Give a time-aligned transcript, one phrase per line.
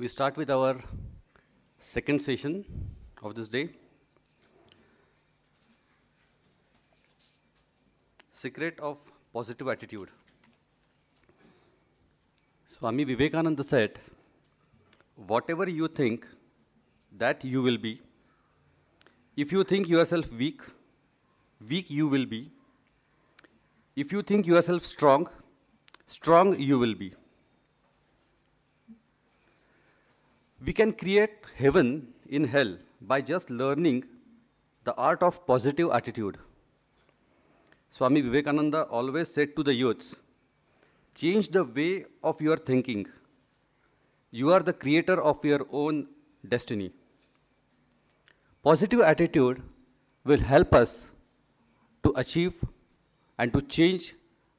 [0.00, 0.76] We start with our
[1.78, 2.64] second session
[3.22, 3.68] of this day.
[8.32, 8.98] Secret of
[9.34, 10.08] positive attitude.
[12.64, 14.00] Swami Vivekananda said,
[15.16, 16.26] Whatever you think,
[17.18, 18.00] that you will be.
[19.36, 20.62] If you think yourself weak,
[21.68, 22.50] weak you will be.
[23.94, 25.28] If you think yourself strong,
[26.06, 27.12] strong you will be.
[30.62, 34.04] We can create heaven in hell by just learning
[34.84, 36.36] the art of positive attitude.
[37.88, 40.16] Swami Vivekananda always said to the youths,
[41.14, 43.06] change the way of your thinking.
[44.30, 46.06] You are the creator of your own
[46.46, 46.92] destiny.
[48.62, 49.62] Positive attitude
[50.24, 51.10] will help us
[52.04, 52.54] to achieve
[53.38, 54.14] and to change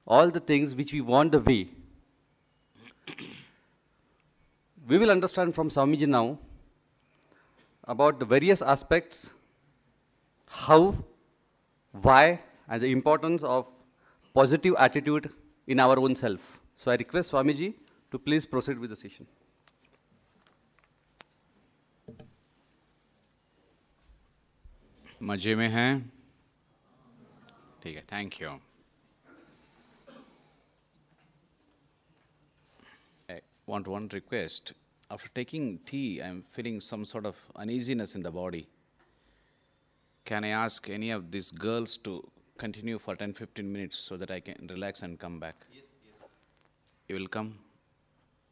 [0.07, 1.69] all the things which we want the way.
[4.90, 6.38] we will understand from Swamiji now
[7.84, 9.30] about the various aspects,
[10.48, 10.96] how,
[11.92, 13.68] why, and the importance of
[14.34, 15.30] positive attitude
[15.66, 16.60] in our own self.
[16.76, 17.74] So I request Swamiji
[18.10, 19.26] to please proceed with the session.
[25.22, 26.12] मजे में हैं
[27.82, 28.58] ठीक है thank you
[33.30, 34.72] I want one request.
[35.11, 38.69] After taking tea, I'm feeling some sort of uneasiness in the body.
[40.23, 42.25] Can I ask any of these girls to
[42.57, 45.55] continue for 10 15 minutes so that I can relax and come back?
[45.73, 46.29] Yes, yes.
[47.09, 47.59] You will come?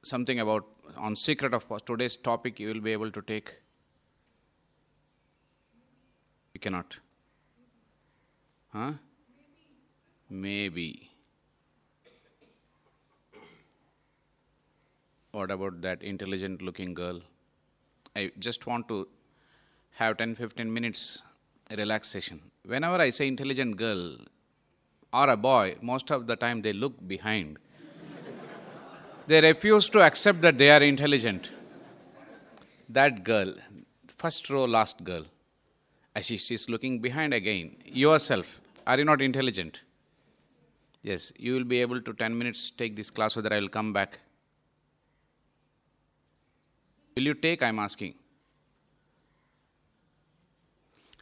[0.04, 3.56] Something about on secret of today's topic you will be able to take?
[6.54, 7.00] You cannot.
[8.74, 8.92] Huh?
[10.30, 11.09] Maybe.
[15.31, 17.19] What about that intelligent looking girl?
[18.16, 19.08] I just want to
[19.91, 21.22] have 10 15 minutes
[21.78, 22.41] relaxation.
[22.66, 24.18] Whenever I say intelligent girl
[25.13, 27.57] or a boy, most of the time they look behind.
[29.28, 31.51] they refuse to accept that they are intelligent.
[32.89, 33.53] That girl,
[34.18, 35.25] first row, last girl,
[36.16, 39.81] as she is looking behind again, yourself, are you not intelligent?
[41.03, 43.94] Yes, you will be able to 10 minutes take this class that I will come
[43.94, 44.19] back.
[47.16, 47.62] Will you take?
[47.62, 48.16] I'm asking.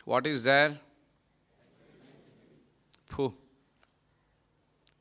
[0.05, 0.79] What is there?
[3.09, 3.33] Pooh.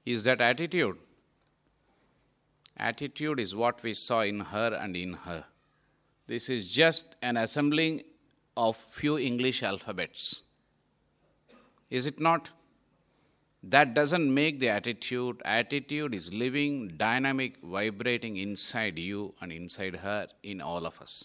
[0.05, 0.97] Is that attitude?
[2.77, 5.45] Attitude is what we saw in her and in her.
[6.27, 8.03] This is just an assembling
[8.57, 10.43] of few English alphabets.
[11.89, 12.51] Is it not?
[13.69, 15.43] That doesn't make the attitude.
[15.45, 21.25] Attitude is living, dynamic, vibrating inside you and inside her, in all of us.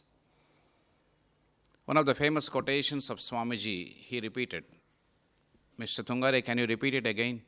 [1.85, 4.63] One of the famous quotations of Swamiji, he repeated.
[5.79, 6.03] Mr.
[6.03, 7.44] Tungare, can you repeat it again?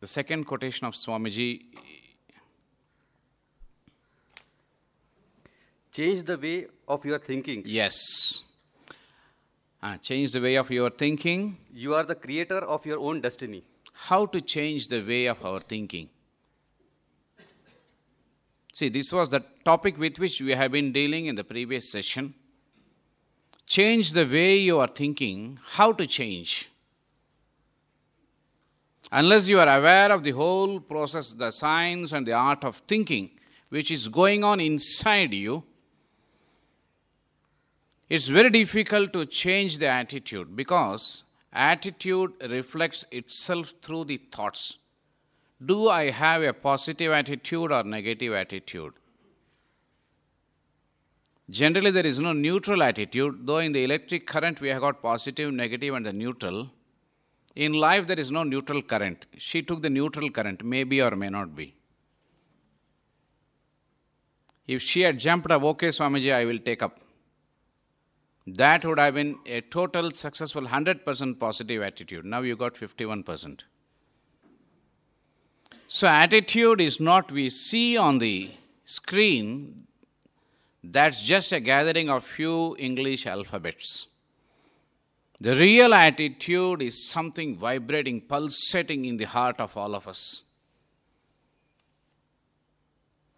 [0.00, 1.62] The second quotation of Swamiji
[5.92, 7.62] Change the way of your thinking.
[7.64, 8.42] Yes.
[9.84, 11.58] Uh, change the way of your thinking.
[11.70, 13.62] You are the creator of your own destiny.
[13.92, 16.08] How to change the way of our thinking?
[18.72, 22.32] See, this was the topic with which we have been dealing in the previous session.
[23.66, 25.58] Change the way you are thinking.
[25.62, 26.70] How to change?
[29.12, 33.32] Unless you are aware of the whole process, the science and the art of thinking,
[33.68, 35.62] which is going on inside you,
[38.14, 44.78] it's very difficult to change the attitude because attitude reflects itself through the thoughts.
[45.70, 48.92] Do I have a positive attitude or negative attitude?
[51.50, 55.52] Generally, there is no neutral attitude, though in the electric current we have got positive,
[55.52, 56.70] negative, and the neutral.
[57.56, 59.26] In life, there is no neutral current.
[59.36, 61.74] She took the neutral current, maybe or may not be.
[64.66, 67.03] If she had jumped up, okay, Swamiji, I will take up
[68.46, 72.24] that would have been a total successful 100% positive attitude.
[72.24, 73.60] Now you got 51%.
[75.88, 78.50] So, attitude is not we see on the
[78.84, 79.86] screen,
[80.82, 84.06] that's just a gathering of few English alphabets.
[85.40, 90.44] The real attitude is something vibrating, pulsating in the heart of all of us.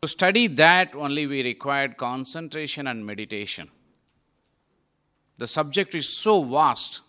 [0.03, 3.71] To study that, only we required concentration and meditation.
[5.39, 7.03] The subject is so vast.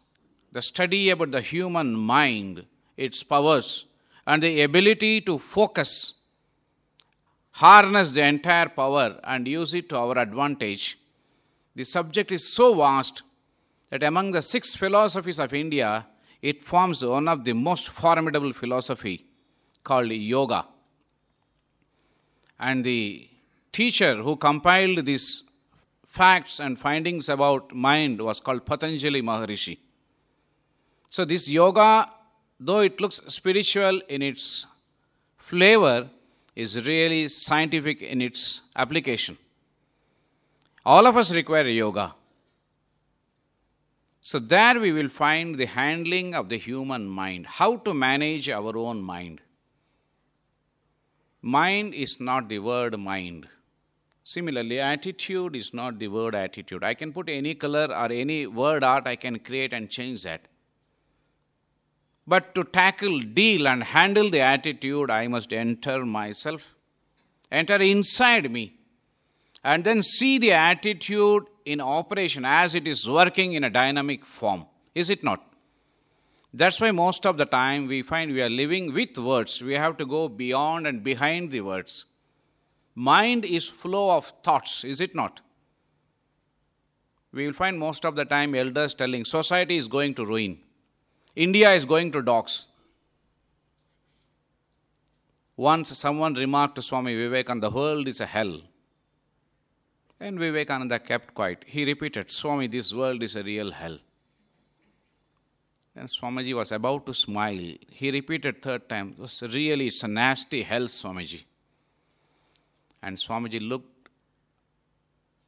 [0.51, 2.65] The study about the human mind,
[2.95, 3.85] its powers,
[4.25, 6.13] and the ability to focus.
[7.57, 10.99] harness the entire power and use it to our advantage.
[11.75, 13.23] The subject is so vast
[13.89, 16.05] that among the six philosophies of India,
[16.41, 19.25] it forms one of the most formidable philosophy
[19.83, 20.67] called yoga.
[22.59, 23.27] And the
[23.71, 25.43] teacher who compiled these
[26.17, 29.77] facts and findings about mind was called Patanjali Maharishi.
[31.09, 32.09] So, this yoga,
[32.59, 34.65] though it looks spiritual in its
[35.37, 36.09] flavor,
[36.55, 39.37] is really scientific in its application.
[40.83, 42.15] All of us require yoga.
[44.21, 48.75] So, there we will find the handling of the human mind, how to manage our
[48.75, 49.39] own mind.
[51.41, 53.47] Mind is not the word mind.
[54.29, 56.83] Similarly, attitude is not the word attitude.
[56.83, 60.41] I can put any color or any word art I can create and change that.
[62.27, 66.75] But to tackle, deal, and handle the attitude, I must enter myself,
[67.49, 68.73] enter inside me,
[69.63, 74.65] and then see the attitude in operation as it is working in a dynamic form.
[74.93, 75.41] Is it not?
[76.53, 79.61] That's why most of the time we find we are living with words.
[79.61, 82.03] We have to go beyond and behind the words.
[82.99, 85.41] Mind is flow of thoughts, is it not?
[87.31, 90.57] We will find most of the time elders telling society is going to ruin.
[91.35, 92.69] India is going to docks.
[95.55, 98.61] Once someone remarked to Swami Vivekananda, the world is a hell.
[100.19, 101.65] And Vivekananda kept quiet.
[101.67, 103.99] He repeated, Swami, this world is a real hell.
[105.95, 107.75] And Swamiji was about to smile.
[107.91, 111.43] He repeated third time, it was really, it's a nasty hell, Swamiji.
[113.01, 114.09] And Swamiji looked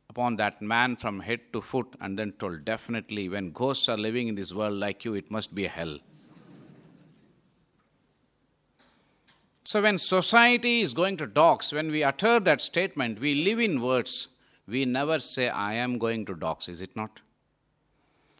[0.10, 4.28] upon that man from head to foot and then told, Definitely, when ghosts are living
[4.28, 6.00] in this world like you, it must be hell.
[9.64, 13.82] So, when society is going to docks, when we utter that statement, we live in
[13.82, 14.28] words.
[14.68, 17.22] We never say, I am going to docks, is it not?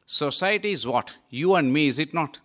[0.06, 1.18] Society is what?
[1.30, 2.40] You and me, is it not?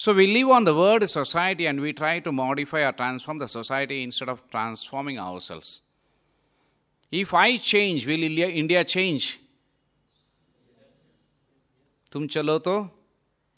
[0.00, 3.48] So we live on the word society and we try to modify or transform the
[3.48, 5.80] society instead of transforming ourselves.
[7.10, 9.40] If I change, will India change?
[12.12, 12.88] Tum chalo to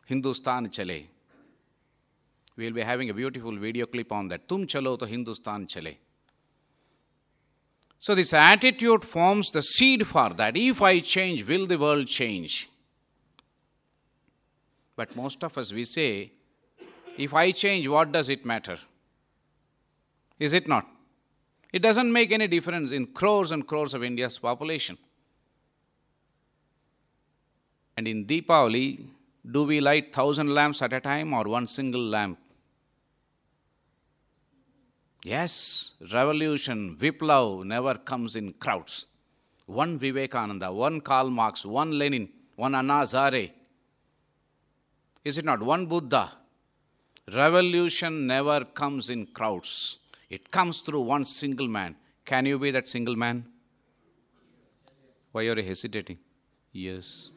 [0.07, 1.03] Hindustan chale.
[2.57, 4.49] We will be having a beautiful video clip on that.
[4.49, 5.93] Tum chalo to Hindustan chale.
[7.99, 10.57] So this attitude forms the seed for that.
[10.57, 12.71] If I change, will the world change?
[15.01, 16.31] But most of us, we say,
[17.17, 18.77] if I change, what does it matter?
[20.39, 20.87] Is it not?
[21.73, 24.99] It doesn't make any difference in crores and crores of India's population.
[27.97, 29.07] And in Deepavali,
[29.51, 32.39] do we light thousand lamps at a time or one single lamp?
[35.25, 39.07] Yes, revolution, Viplav never comes in crowds.
[39.65, 43.53] One Vivekananda, one Karl Marx, one Lenin, one Anna Hazare,
[45.25, 45.63] is it not?
[45.63, 46.33] One Buddha.
[47.33, 51.97] Revolution never comes in crowds, it comes through one single man.
[52.25, 53.45] Can you be that single man?
[55.33, 56.19] Why are you hesitating?
[56.73, 57.31] Yes.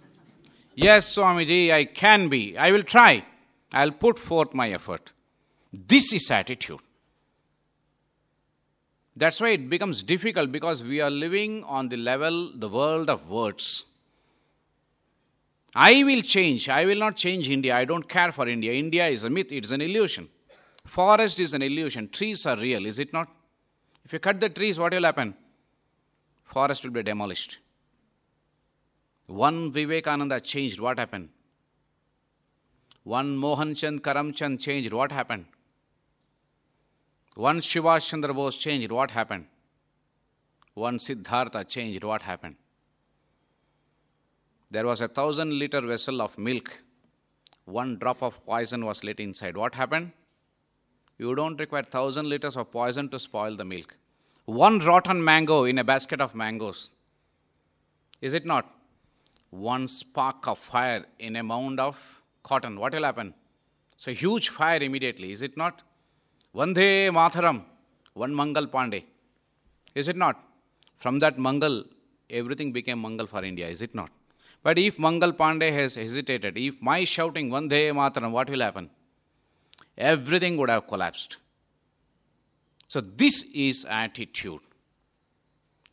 [0.76, 2.58] Yes, Swamiji, I can be.
[2.58, 3.26] I will try.
[3.72, 5.14] I'll put forth my effort.
[5.72, 6.80] This is attitude.
[9.16, 13.30] That's why it becomes difficult because we are living on the level, the world of
[13.30, 13.86] words.
[15.76, 16.70] I will change.
[16.70, 17.76] I will not change India.
[17.76, 18.74] I don't care for India.
[18.74, 20.30] India is a myth, it's an illusion.
[20.86, 22.10] Forest is an illusion.
[22.10, 23.28] Trees are real, is it not?
[24.06, 25.36] If you cut the trees, what will happen?
[26.44, 27.60] Forest will be demolished.
[29.26, 31.30] One Vivekananda changed, what happened?
[33.04, 35.46] One Mohan Chand Karamchand changed, what happened?
[37.36, 39.46] One Subhash Chandra Bose changed, what happened?
[40.76, 42.58] One Siddhartha changed, what happened?
[44.74, 46.70] There was a thousand liter vessel of milk.
[47.66, 49.56] One drop of poison was let inside.
[49.56, 50.12] What happened?
[51.20, 53.96] You don't require thousand liters of poison to spoil the milk.
[54.46, 56.92] One rotten mango in a basket of mangoes.
[58.20, 58.66] Is it not?
[59.52, 61.96] One spark of fire in a mound of
[62.42, 62.80] cotton.
[62.80, 63.36] What will happen?
[63.98, 65.32] So huge fire immediately.
[65.34, 65.84] Is it not?
[66.56, 67.64] Vande Mataram,
[68.16, 69.04] One Mangal Pandey.
[69.94, 70.44] Is it not?
[70.96, 71.84] From that Mangal,
[72.32, 73.68] everything became Mangal for India.
[73.68, 74.10] Is it not?
[74.64, 78.90] But if Mangal Pandey has hesitated, if my shouting Vande Mataram, what will happen?
[79.98, 81.38] Everything would have collapsed.
[82.88, 84.62] So this is attitude.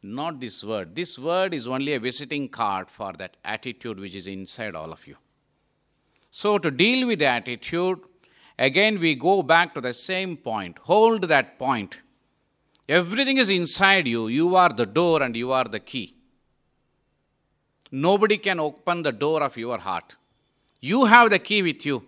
[0.03, 0.95] Not this word.
[0.95, 5.07] This word is only a visiting card for that attitude which is inside all of
[5.07, 5.17] you.
[6.31, 7.99] So to deal with the attitude,
[8.59, 10.79] again we go back to the same point.
[10.83, 12.03] Hold that point.
[12.89, 14.29] Everything is inside you.
[14.29, 16.15] You are the door and you are the key.
[17.91, 20.17] Nobody can open the door of your heart.
[20.81, 22.05] You have the key with you.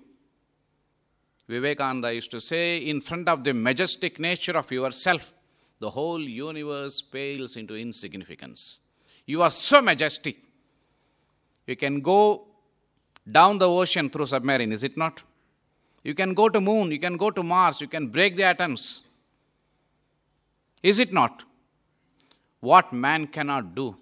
[1.48, 5.32] Vivekananda used to say, in front of the majestic nature of yourself,
[5.80, 8.80] the whole universe pales into insignificance.
[9.26, 10.36] You are so majestic.
[11.66, 12.46] You can go
[13.30, 15.22] down the ocean through submarine, is it not?
[16.04, 19.02] You can go to moon, you can go to Mars, you can break the atoms.
[20.82, 21.44] Is it not?
[22.60, 23.96] What man cannot do.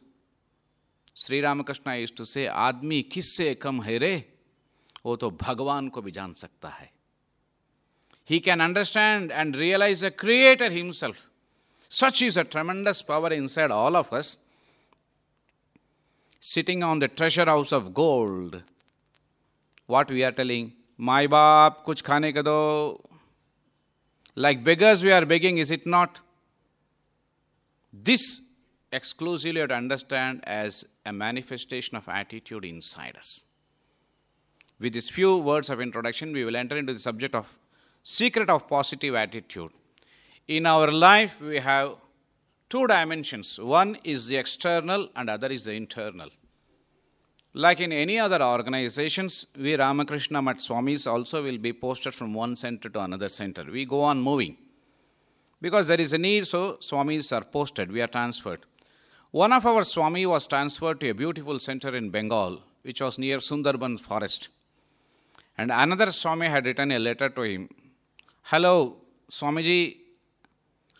[1.20, 4.14] Shri Ramakrishna इष्ट से, आदमी किससे कम है रे?
[5.06, 6.90] वो तो भगवान को भी जान सकता है।
[8.30, 11.16] He can understand and realise a creator himself
[11.90, 14.38] such is a tremendous power inside all of us
[16.42, 18.60] sitting on the treasure house of gold
[19.88, 22.58] what we are telling my बाप कुछ खाने के दो
[24.36, 26.18] like beggars we are begging is it not
[27.94, 28.24] this
[28.92, 33.44] exclusively understand as a manifestation of attitude inside us.
[34.78, 37.58] With these few words of introduction, we will enter into the subject of
[38.02, 39.70] secret of positive attitude.
[40.48, 41.96] In our life, we have
[42.68, 43.58] two dimensions.
[43.58, 46.30] One is the external and other is the internal.
[47.52, 52.54] Like in any other organizations, we Ramakrishna Mat Swamis also will be posted from one
[52.54, 53.64] center to another center.
[53.64, 54.56] We go on moving.
[55.60, 58.60] Because there is a need, so Swamis are posted, we are transferred.
[59.32, 63.38] One of our Swami was transferred to a beautiful center in Bengal, which was near
[63.38, 64.48] Sundarban forest.
[65.56, 67.68] And another Swami had written a letter to him
[68.42, 68.96] Hello,
[69.30, 69.98] Swamiji,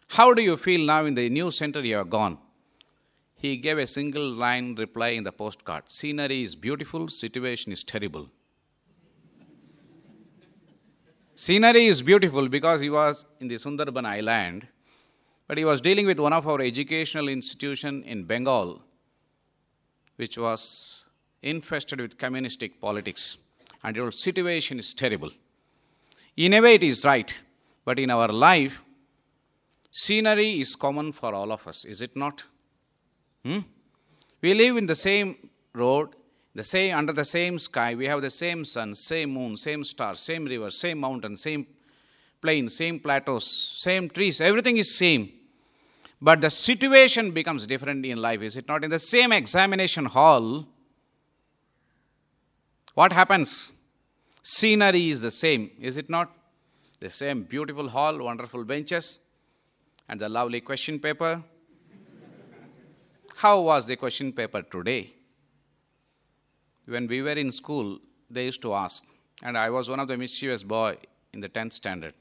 [0.08, 2.38] how do you feel now in the new center you have gone?
[3.34, 8.28] He gave a single line reply in the postcard Scenery is beautiful, situation is terrible.
[11.34, 14.68] Scenery is beautiful because he was in the Sundarban island,
[15.50, 18.80] but he was dealing with one of our educational institution in Bengal,
[20.14, 21.06] which was
[21.42, 23.36] infested with communistic politics,
[23.82, 25.32] and your situation is terrible.
[26.36, 27.34] In a way, it is right,
[27.84, 28.84] but in our life,
[29.90, 32.44] scenery is common for all of us, is it not?
[33.44, 33.58] Hmm?
[34.40, 35.34] We live in the same
[35.72, 36.10] road,
[36.54, 37.96] the same under the same sky.
[37.96, 41.66] We have the same sun, same moon, same stars, same river, same mountain, same
[42.40, 43.50] plain, same plateaus,
[43.82, 44.40] same trees.
[44.40, 45.38] Everything is same.
[46.22, 48.84] But the situation becomes different in life, is it not?
[48.84, 50.66] In the same examination hall,
[52.94, 53.72] what happens?
[54.42, 56.30] Scenery is the same, is it not?
[56.98, 59.18] The same beautiful hall, wonderful benches,
[60.08, 61.42] and the lovely question paper.
[63.36, 65.14] How was the question paper today?
[66.84, 67.98] When we were in school,
[68.28, 69.02] they used to ask,
[69.42, 70.98] and I was one of the mischievous boy
[71.32, 72.12] in the 10th standard.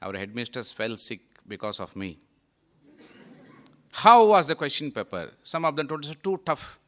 [0.00, 2.18] Our headmistress fell sick because of me.
[3.92, 5.32] How was the question paper?
[5.42, 6.78] Some of them told us too tough.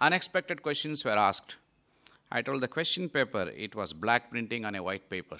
[0.00, 1.56] Unexpected questions were asked.
[2.30, 5.38] I told the question paper it was black printing on a white paper.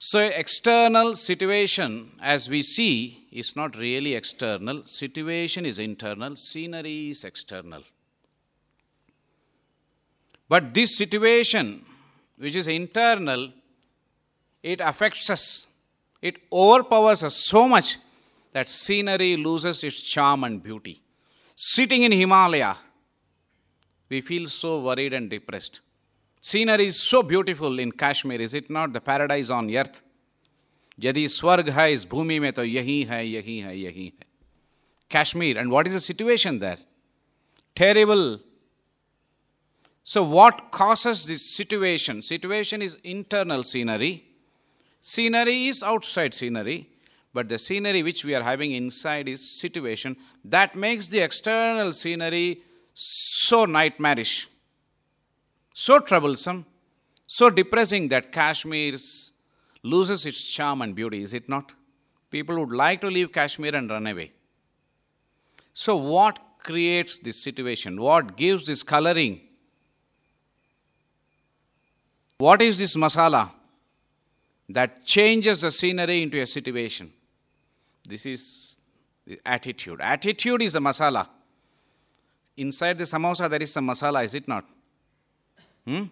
[0.00, 4.86] So, external situation, as we see, is not really external.
[4.86, 7.82] Situation is internal, scenery is external.
[10.48, 11.84] But this situation,
[12.36, 13.52] which is internal,
[14.62, 15.66] it affects us.
[16.21, 17.97] It overpowers us so much
[18.53, 21.01] that scenery loses its charm and beauty.
[21.55, 22.77] Sitting in Himalaya,
[24.09, 25.81] we feel so worried and depressed.
[26.41, 28.93] Scenery is so beautiful in Kashmir, is it not?
[28.93, 30.01] The paradise on earth.
[30.99, 34.25] यदि स्वर्ग है इस भूमि में तो यही है यही है यही है
[35.09, 35.57] Kashmir.
[35.57, 36.77] And what is the situation there?
[37.75, 38.39] Terrible.
[40.03, 42.21] So, what causes this situation?
[42.21, 44.25] Situation is internal scenery.
[45.00, 46.88] Scenery is outside scenery,
[47.32, 52.62] but the scenery which we are having inside is situation that makes the external scenery
[52.94, 54.48] so nightmarish
[55.84, 56.66] so troublesome,
[57.28, 58.96] so depressing that Kashmir
[59.84, 61.72] loses its charm and beauty, is it not?
[62.32, 64.32] People would like to leave Kashmir and run away.
[65.74, 68.00] So, what creates this situation?
[68.00, 69.40] What gives this coloring?
[72.38, 73.52] What is this masala
[74.68, 77.12] that changes the scenery into a situation?
[78.06, 78.76] This is
[79.26, 80.00] the attitude.
[80.00, 81.28] Attitude is the masala.
[82.56, 84.64] Inside the samosa, there is some masala, is it not?
[85.86, 86.04] Hmm?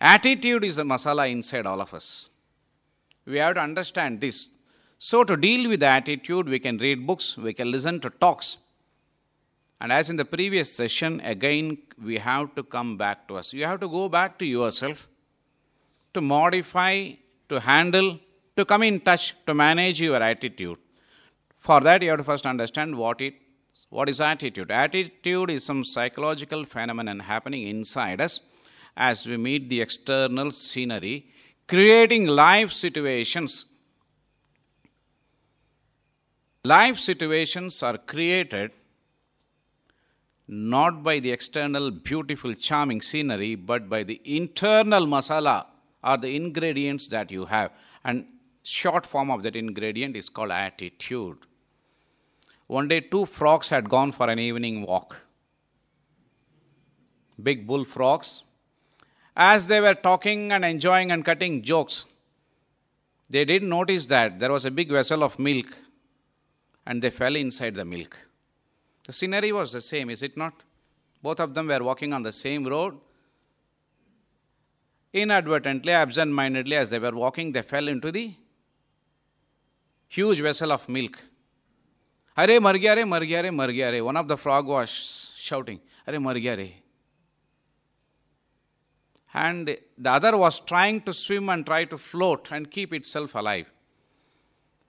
[0.00, 2.30] Attitude is the masala inside all of us.
[3.24, 4.48] We have to understand this.
[4.98, 8.56] So, to deal with the attitude, we can read books, we can listen to talks.
[9.80, 13.52] And as in the previous session, again, we have to come back to us.
[13.52, 15.06] You have to go back to yourself
[16.14, 17.10] to modify,
[17.48, 18.18] to handle
[18.56, 20.78] to come in touch, to manage your attitude.
[21.56, 23.34] For that, you have to first understand what it
[23.90, 24.70] what is attitude.
[24.70, 28.40] Attitude is some psychological phenomenon happening inside us
[28.96, 31.26] as we meet the external scenery,
[31.68, 33.66] creating life situations.
[36.64, 38.72] Life situations are created
[40.48, 45.66] not by the external beautiful, charming scenery, but by the internal masala
[46.02, 47.70] or the ingredients that you have.
[48.04, 48.26] And
[48.62, 51.38] short form of that ingredient is called attitude.
[52.66, 55.16] One day, two frogs had gone for an evening walk.
[57.40, 58.42] Big bull frogs.
[59.36, 62.06] As they were talking and enjoying and cutting jokes,
[63.28, 65.66] they didn't notice that there was a big vessel of milk
[66.86, 68.16] and they fell inside the milk.
[69.04, 70.62] The scenery was the same, is it not?
[71.22, 72.98] Both of them were walking on the same road.
[75.15, 78.33] Inadvertently, absent mindedly, as they were walking, they fell into the
[80.07, 81.19] huge vessel of milk.
[82.37, 84.01] Are mar gaya re, mar gaya re, mar gaya re.
[84.01, 86.75] One of the frog was shouting, Are mar gaya re.
[89.33, 93.71] And the other was trying to swim and try to float and keep itself alive.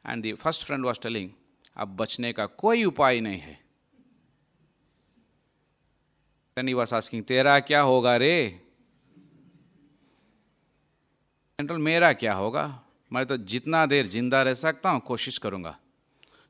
[0.05, 1.35] And the first friend was telling,
[1.77, 3.57] अब बचने का कोई उपाय नहीं है
[6.55, 8.61] Then he was asking, तेरा क्या होगा रे
[11.60, 12.64] General मेरा क्या होगा?
[13.12, 15.74] मैं तो जितना देर ज़िंदा रह सकता हूँ, कोशिश करूँगा।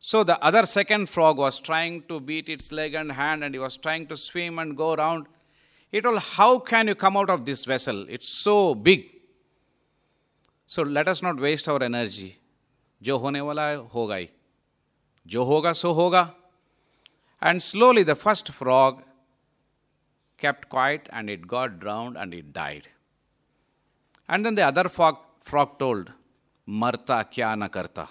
[0.03, 3.77] So the other second frog was trying to beat its leg and hand and was
[3.81, 5.27] trying to swim and go round
[5.93, 9.05] it all how can you come out of this vessel it's so big
[10.69, 12.31] so let's not waste our energy
[13.01, 14.29] जो होने वाला है, होगा ही।
[15.25, 16.21] जो होगा, सो होगा।
[17.41, 19.01] And slowly the first frog
[20.41, 22.87] kept quiet and it got drowned and it died
[24.29, 26.11] And then the other frog, frog told,
[26.67, 28.07] मरता क्या न करता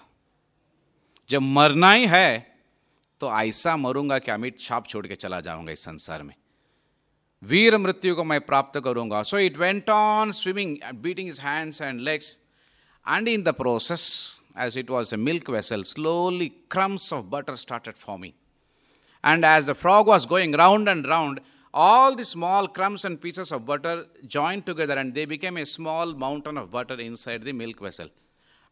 [1.31, 2.29] जब मरना ही है
[3.21, 6.35] तो ऐसा मरूँगा कि अमित छाप छोड़ के चला जाऊँगा इस संसार में
[7.43, 12.01] वीर मृत्यु को मैं प्राप्त करूँगा so it went on swimming beating his hands and
[12.01, 12.37] legs
[13.07, 14.05] and in the process
[14.57, 18.33] as it was a milk vessel slowly crumbs of butter started forming
[19.25, 21.41] and as the frog was going round and round
[21.85, 23.97] all the small crumbs and pieces of butter
[24.37, 28.09] joined together and they became a small mountain of butter inside the milk vessel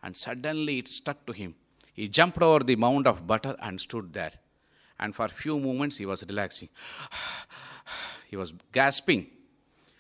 [0.02, 1.52] and suddenly it stuck to him
[1.94, 4.32] he jumped over the mound of butter and stood there.
[4.98, 6.68] And for a few moments he was relaxing.
[8.30, 9.28] he was gasping.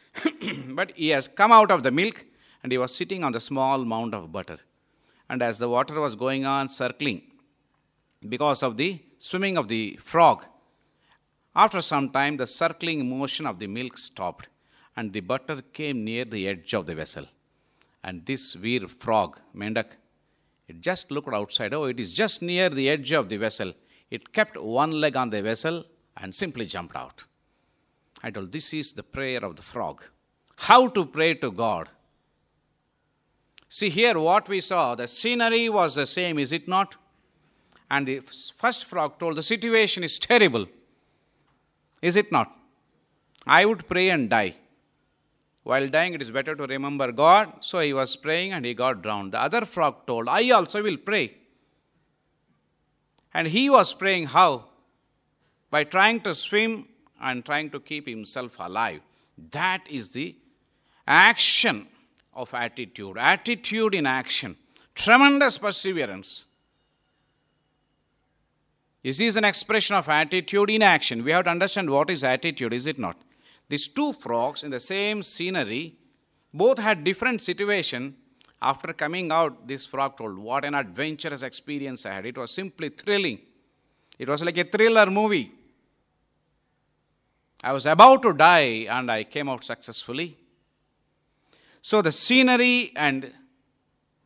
[0.68, 2.26] but he has come out of the milk
[2.62, 4.58] and he was sitting on the small mound of butter.
[5.30, 7.22] And as the water was going on circling,
[8.28, 10.44] because of the swimming of the frog,
[11.54, 14.48] after some time the circling motion of the milk stopped
[14.96, 17.26] and the butter came near the edge of the vessel.
[18.02, 19.92] And this weir frog, Mendak,
[20.68, 21.74] it just looked outside.
[21.74, 23.72] Oh, it is just near the edge of the vessel.
[24.10, 25.84] It kept one leg on the vessel
[26.16, 27.24] and simply jumped out.
[28.22, 30.02] I told, This is the prayer of the frog.
[30.56, 31.88] How to pray to God.
[33.68, 36.96] See here what we saw, the scenery was the same, is it not?
[37.90, 38.20] And the
[38.58, 40.66] first frog told, The situation is terrible.
[42.08, 42.48] Is it not?
[43.46, 44.56] I would pray and die.
[45.62, 47.52] While dying, it is better to remember God.
[47.60, 49.32] So he was praying and he got drowned.
[49.32, 51.34] The other frog told, I also will pray.
[53.32, 54.66] And he was praying how?
[55.70, 56.86] By trying to swim
[57.20, 59.00] and trying to keep himself alive.
[59.52, 60.36] That is the
[61.08, 61.88] action
[62.34, 63.16] of attitude.
[63.16, 64.56] Attitude in action.
[64.94, 66.44] Tremendous perseverance.
[69.04, 71.22] This is an expression of attitude in action.
[71.22, 73.18] We have to understand what is attitude, is it not?
[73.68, 75.94] These two frogs in the same scenery
[76.54, 78.16] both had different situation.
[78.62, 82.24] After coming out, this frog told, What an adventurous experience I had.
[82.24, 83.40] It was simply thrilling.
[84.18, 85.52] It was like a thriller movie.
[87.62, 90.38] I was about to die and I came out successfully.
[91.82, 93.30] So, the scenery and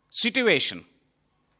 [0.08, 0.84] situation,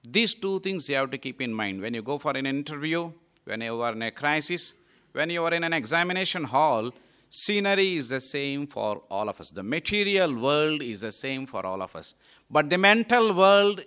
[0.05, 1.81] these two things you have to keep in mind.
[1.81, 3.13] When you go for an interview,
[3.45, 4.75] when you are in a crisis,
[5.13, 6.93] when you are in an examination hall,
[7.31, 9.51] Scenery is the same for all of us.
[9.51, 12.15] The material world is the same for all of us.
[12.51, 13.85] But the mental world,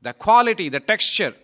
[0.00, 1.34] the quality, the texture,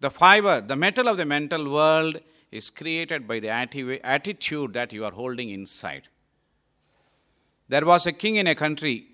[0.00, 2.20] the fiber, the metal of the mental world
[2.50, 6.08] is created by the attitude that you are holding inside.
[7.68, 9.06] There was a king in a country.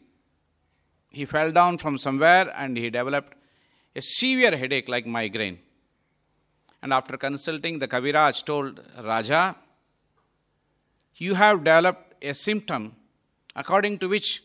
[1.19, 3.33] He fell down from somewhere and he developed
[3.95, 5.59] a severe headache like migraine.
[6.83, 9.57] And after consulting, the Kaviraj told Raja,
[11.17, 12.95] you have developed a symptom
[13.63, 14.43] according to which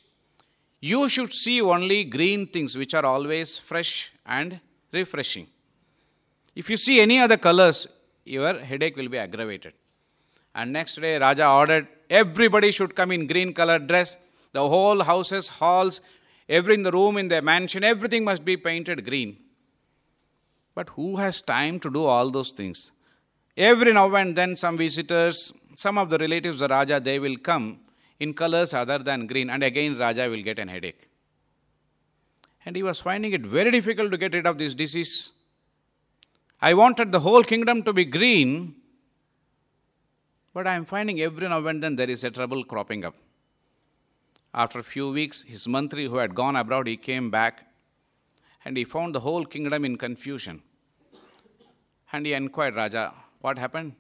[0.92, 4.60] You should see only green things which are always fresh and
[4.92, 5.48] refreshing.
[6.56, 7.88] If you see any other colors,
[8.26, 9.74] your headache will be aggravated.
[10.56, 14.18] And next day, Raja ordered everybody should come in green colored dress.
[14.54, 16.02] The whole houses, halls,
[16.58, 19.38] every in the room in the mansion, everything must be painted green.
[20.76, 22.92] But who has time to do all those things?
[23.56, 27.80] Every now and then, some visitors, some of the relatives of Raja, they will come
[28.20, 31.08] in colors other than green, and again, Raja will get an headache.
[32.66, 35.32] And he was finding it very difficult to get rid of this disease.
[36.62, 38.76] I wanted the whole kingdom to be green,
[40.54, 43.16] but I am finding every now and then there is a trouble cropping up.
[44.54, 47.66] After a few weeks, his mantri who had gone abroad, he came back
[48.66, 50.62] and he found the whole kingdom in confusion.
[52.12, 53.96] And he inquired Raja, what happened?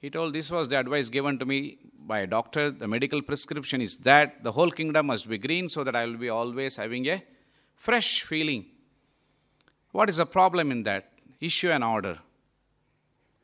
[0.00, 2.70] He told, This was the advice given to me by a doctor.
[2.70, 6.16] The medical prescription is that the whole kingdom must be green so that I will
[6.16, 7.22] be always having a
[7.74, 8.66] fresh feeling.
[9.92, 11.12] What is the problem in that?
[11.40, 12.18] Issue an order.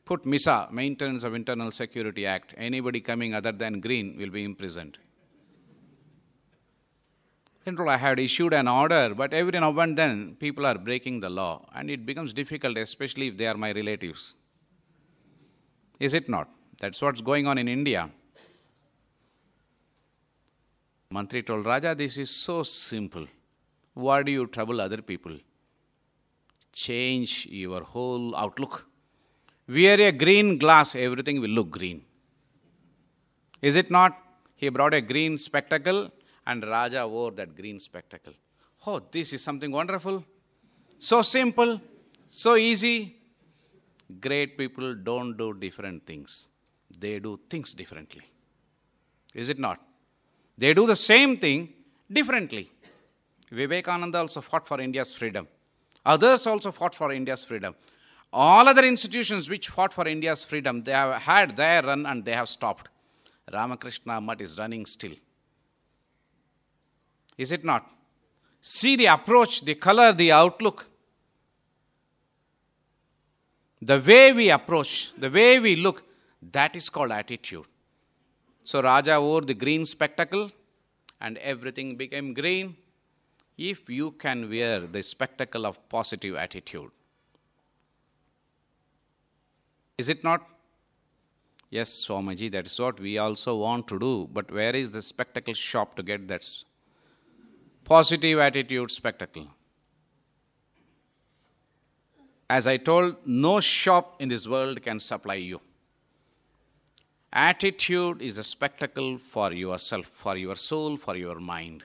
[0.05, 2.53] Put MISA, Maintenance of Internal Security Act.
[2.57, 4.97] Anybody coming other than green will be imprisoned.
[7.63, 11.29] Control, I had issued an order, but every now and then people are breaking the
[11.29, 14.35] law, and it becomes difficult, especially if they are my relatives.
[15.99, 16.49] Is it not?
[16.79, 18.11] That's what's going on in India.
[21.13, 23.27] Mantri told Raja, This is so simple.
[23.93, 25.37] Why do you trouble other people?
[26.73, 28.87] Change your whole outlook.
[29.69, 32.03] Wear a green glass, everything will look green.
[33.61, 34.17] Is it not?
[34.55, 36.11] He brought a green spectacle
[36.45, 38.33] and Raja wore that green spectacle.
[38.85, 40.23] Oh, this is something wonderful.
[40.99, 41.79] So simple,
[42.27, 43.15] so easy.
[44.19, 46.49] Great people don't do different things,
[46.99, 48.23] they do things differently.
[49.33, 49.79] Is it not?
[50.57, 51.73] They do the same thing
[52.11, 52.69] differently.
[53.51, 55.47] Vivekananda also fought for India's freedom.
[56.05, 57.75] Others also fought for India's freedom.
[58.31, 62.33] All other institutions which fought for India's freedom, they have had their run and they
[62.33, 62.89] have stopped.
[63.51, 65.13] Ramakrishna Mutt is running still.
[67.37, 67.89] Is it not?
[68.61, 70.87] See the approach, the color, the outlook.
[73.81, 76.03] The way we approach, the way we look,
[76.51, 77.65] that is called attitude.
[78.63, 80.51] So Raja wore the green spectacle
[81.19, 82.77] and everything became green.
[83.57, 86.89] If you can wear the spectacle of positive attitude,
[89.97, 90.47] is it not?
[91.69, 94.29] Yes, Swamiji, that's what we also want to do.
[94.31, 96.47] But where is the spectacle shop to get that
[97.83, 99.47] positive attitude spectacle?
[102.49, 105.59] As I told, no shop in this world can supply you.
[107.31, 111.83] Attitude is a spectacle for yourself, for your soul, for your mind.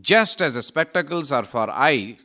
[0.00, 2.18] Just as the spectacles are for eye,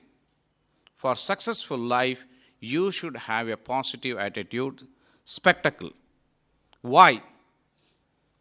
[0.94, 2.26] for successful life,
[2.60, 4.86] you should have a positive attitude
[5.24, 5.92] spectacle.
[6.82, 7.22] Why?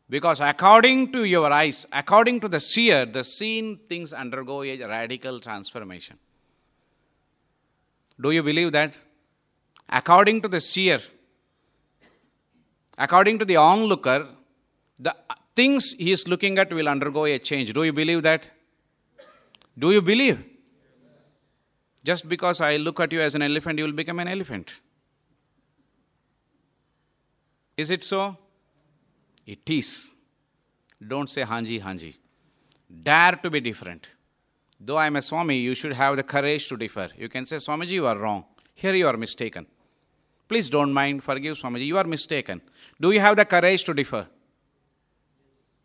[0.08, 5.40] Because according to your eyes, according to the seer, the seen things undergo a radical
[5.40, 6.18] transformation.
[8.20, 8.98] Do you believe that?
[9.88, 11.00] According to the seer,
[12.98, 14.28] according to the onlooker,
[14.98, 15.16] the
[15.56, 17.72] things he is looking at will undergo a change.
[17.72, 18.48] Do you believe that?
[19.78, 20.44] Do you believe?
[22.04, 24.80] Just because I look at you as an elephant, you will become an elephant.
[27.76, 28.36] Is it so?
[29.46, 30.14] It is.
[31.06, 32.16] Don't say Hanji, Hanji.
[33.02, 34.08] Dare to be different.
[34.80, 37.08] Though I am a Swami, you should have the courage to differ.
[37.16, 38.44] You can say, Swamiji, you are wrong.
[38.74, 39.66] Here you are mistaken.
[40.48, 42.60] Please don't mind, forgive Swamiji, you are mistaken.
[43.00, 44.26] Do you have the courage to differ?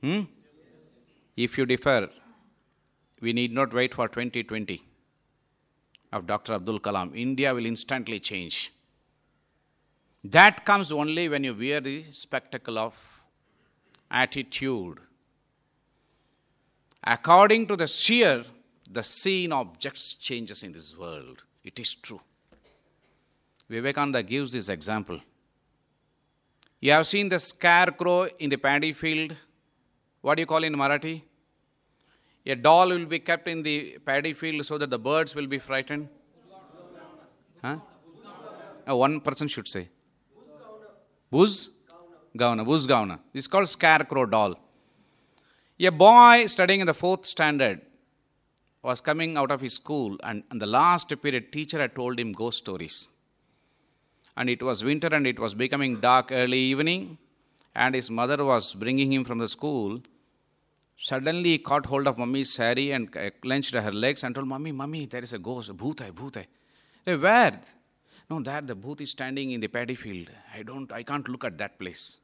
[0.01, 0.21] Hmm?
[1.35, 2.09] If you differ,
[3.21, 4.83] we need not wait for 2020
[6.11, 6.53] of Dr.
[6.53, 7.15] Abdul Kalam.
[7.15, 8.73] India will instantly change.
[10.23, 12.93] That comes only when you wear the spectacle of
[14.09, 14.99] attitude.
[17.03, 18.43] According to the seer,
[18.89, 21.43] the seen objects changes in this world.
[21.63, 22.21] It is true.
[23.69, 25.19] Vivekananda gives this example.
[26.79, 29.35] You have seen the scarecrow in the paddy field.
[30.21, 31.21] What do you call in Marathi?
[32.45, 35.59] A doll will be kept in the paddy field so that the birds will be
[35.59, 36.09] frightened.
[37.61, 37.77] Huh?
[38.89, 39.87] Uh, one person should say.
[41.29, 41.69] Buz?
[42.35, 43.19] Buz Gauna.
[43.33, 44.55] This is called scarecrow doll.
[45.79, 47.81] A boy studying in the fourth standard
[48.83, 52.31] was coming out of his school, and in the last period, teacher had told him
[52.31, 53.09] ghost stories.
[54.37, 57.17] And it was winter, and it was becoming dark early evening,
[57.75, 60.01] and his mother was bringing him from the school.
[60.97, 64.71] Suddenly he caught hold of mummy's sari and uh, clenched her legs and told, Mummy,
[64.71, 66.47] Mummy, there is a ghost, hai.
[67.05, 67.61] Hey, where?
[68.29, 70.29] No, there the booth is standing in the paddy field.
[70.55, 72.19] I don't, I can't look at that place.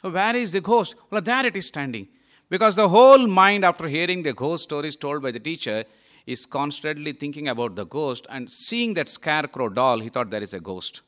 [0.00, 0.94] Where is the ghost?
[1.10, 2.08] Well, there it is standing.
[2.48, 5.84] Because the whole mind, after hearing the ghost stories told by the teacher,
[6.26, 10.54] is constantly thinking about the ghost and seeing that scarecrow doll, he thought there is
[10.54, 11.02] a ghost.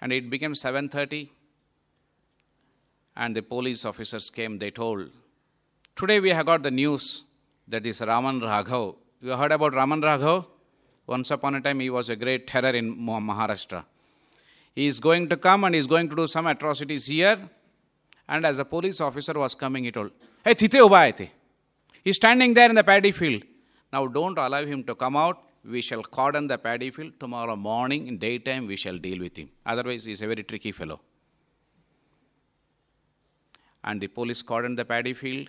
[0.00, 1.30] And it became 7:30,
[3.16, 4.58] and the police officers came.
[4.58, 5.10] They told,
[5.96, 7.24] "Today we have got the news
[7.66, 8.96] that is Raman Raghav.
[9.20, 10.46] You heard about Raman Raghav?
[11.06, 13.84] Once upon a time, he was a great terror in Maharashtra.
[14.74, 17.38] He is going to come and he is going to do some atrocities here.
[18.28, 20.10] And as a police officer was coming, he told,
[20.44, 21.28] Hey, Thite Ubayate.
[22.02, 23.42] He's standing there in the paddy field.
[23.92, 25.42] Now don't allow him to come out.
[25.64, 27.14] We shall cordon the paddy field.
[27.18, 29.48] Tomorrow morning, in daytime, we shall deal with him.
[29.64, 31.00] Otherwise, he's a very tricky fellow.
[33.82, 35.48] And the police cordoned the paddy field.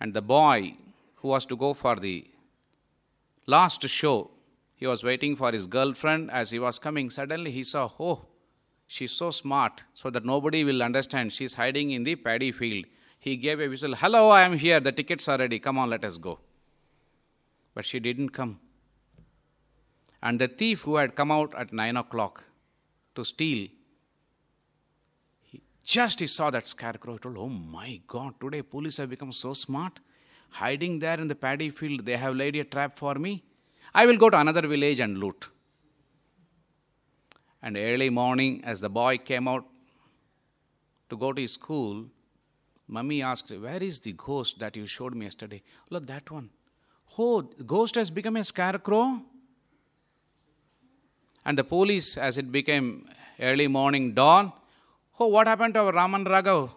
[0.00, 0.74] And the boy
[1.16, 2.24] who was to go for the
[3.48, 4.30] last show,
[4.76, 6.30] he was waiting for his girlfriend.
[6.30, 8.26] As he was coming, suddenly he saw, oh,
[8.86, 11.32] she's so smart, so that nobody will understand.
[11.32, 12.84] She's hiding in the paddy field.
[13.18, 14.78] He gave a whistle, Hello, I am here.
[14.78, 15.58] The tickets are ready.
[15.58, 16.38] Come on, let us go.
[17.74, 18.60] But she didn't come.
[20.22, 22.44] And the thief who had come out at nine o'clock
[23.14, 23.68] to steal,
[25.42, 29.32] he, just he saw that scarecrow, he told, Oh my God, today police have become
[29.32, 29.98] so smart.
[30.50, 33.44] Hiding there in the paddy field, they have laid a trap for me.
[33.94, 35.48] I will go to another village and loot.
[37.62, 39.64] And early morning, as the boy came out
[41.10, 42.06] to go to his school,
[42.86, 45.62] Mummy asked, Where is the ghost that you showed me yesterday?
[45.90, 46.50] Look, that one.
[47.18, 49.20] Oh, ghost has become a scarecrow.
[51.44, 53.08] And the police, as it became
[53.40, 54.52] early morning dawn,
[55.18, 56.70] oh, what happened to our Raman Raghav?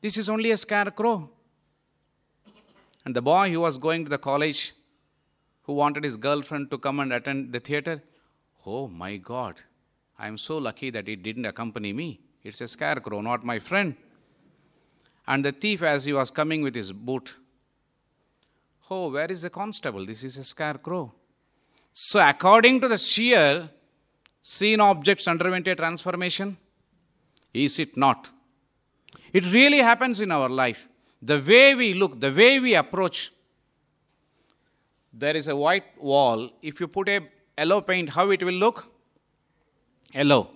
[0.00, 1.30] This is only a scarecrow.
[3.04, 4.74] And the boy who was going to the college,
[5.62, 8.02] who wanted his girlfriend to come and attend the theater,
[8.64, 9.60] oh my God,
[10.18, 12.20] I am so lucky that he didn't accompany me.
[12.42, 13.96] It's a scarecrow, not my friend.
[15.26, 17.36] And the thief, as he was coming with his boot,
[18.90, 20.04] oh, where is the constable?
[20.04, 21.12] This is a scarecrow.
[21.92, 23.70] So, according to the seer,
[24.42, 26.58] seen objects underwent a transformation?
[27.54, 28.30] Is it not?
[29.32, 30.86] It really happens in our life
[31.24, 33.32] the way we look, the way we approach.
[35.12, 36.50] There is a white wall.
[36.60, 37.20] If you put a
[37.56, 38.86] yellow paint, how it will look?
[40.12, 40.50] Yellow.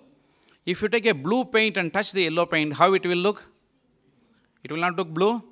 [0.67, 3.45] If you take a blue paint and touch the yellow paint, how it will look?
[4.63, 5.43] It will not look blue?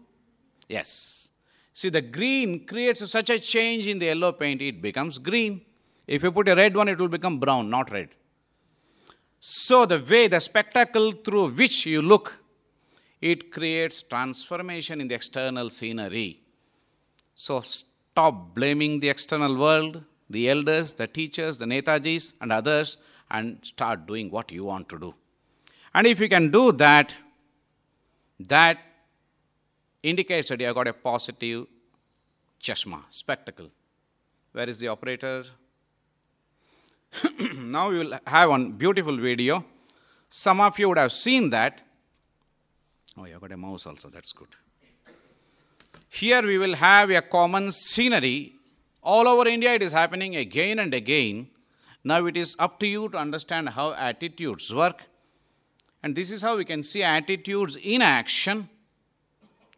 [0.69, 1.31] Yes.
[1.73, 5.63] See, the green creates such a change in the yellow paint, it becomes green.
[6.07, 8.11] If you put a red one, it will become brown, not red.
[9.41, 12.41] So, the way, the spectacle through which you look
[13.31, 16.41] it creates transformation in the external scenery.
[17.35, 22.97] So stop blaming the external world, the elders, the teachers, the Netajis, and others,
[23.31, 25.15] and start doing what you want to do.
[25.93, 27.15] And if you can do that,
[28.39, 28.79] that
[30.03, 31.67] indicates that you have got a positive
[32.63, 33.71] chashma, spectacle.
[34.53, 35.45] Where is the operator?
[37.55, 39.65] now we will have one beautiful video.
[40.29, 41.83] Some of you would have seen that.
[43.19, 44.49] Oh, you got a mouse also, that's good.
[46.09, 48.55] Here we will have a common scenery.
[49.03, 51.49] All over India it is happening again and again.
[52.05, 55.03] Now it is up to you to understand how attitudes work.
[56.03, 58.69] And this is how we can see attitudes in action.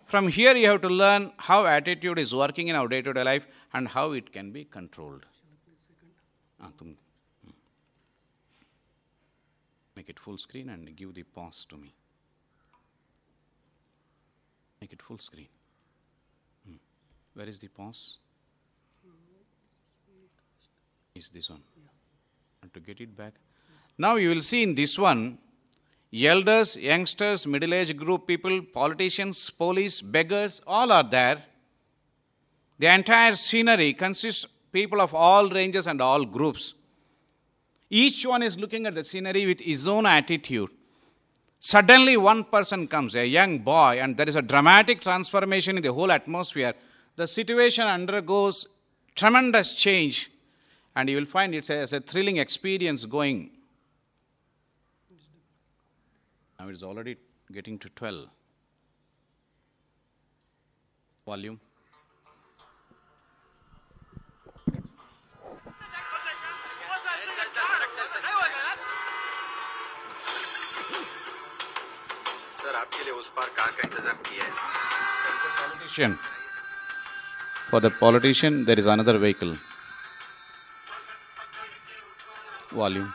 [0.05, 3.23] From here you have to learn how attitude is working in our day to day
[3.23, 5.25] life and how it can be controlled.
[6.61, 6.71] Ah,
[9.95, 11.93] Make it full screen and give the pause to me.
[14.81, 15.49] Make it full screen.
[16.67, 16.77] Hmm.
[17.35, 18.19] Where is the pause?
[21.15, 21.63] Is this one?
[22.63, 23.35] And to get it back.
[23.97, 25.39] Now you will see in this one,
[26.15, 31.43] elders, youngsters, middle-aged group people, politicians, police, beggars, all are there.
[32.79, 36.75] The entire scenery consists people of all ranges and all groups.
[37.91, 40.71] Each one is looking at the scenery with his own attitude.
[41.61, 45.93] Suddenly, one person comes, a young boy, and there is a dramatic transformation in the
[45.93, 46.75] whole atmosphere.
[47.17, 48.67] The situation undergoes
[49.17, 50.31] tremendous change,
[50.95, 53.51] and you will find it's a, it's a thrilling experience going.
[56.61, 57.17] Now it's already
[57.53, 58.29] getting to 12.
[61.27, 61.61] Volume.
[72.88, 74.52] आपके लिए उस पार car का इंतजाम किया है
[75.64, 76.18] Politician.
[77.70, 79.56] For the politician, there is another vehicle.
[82.72, 83.14] Volume.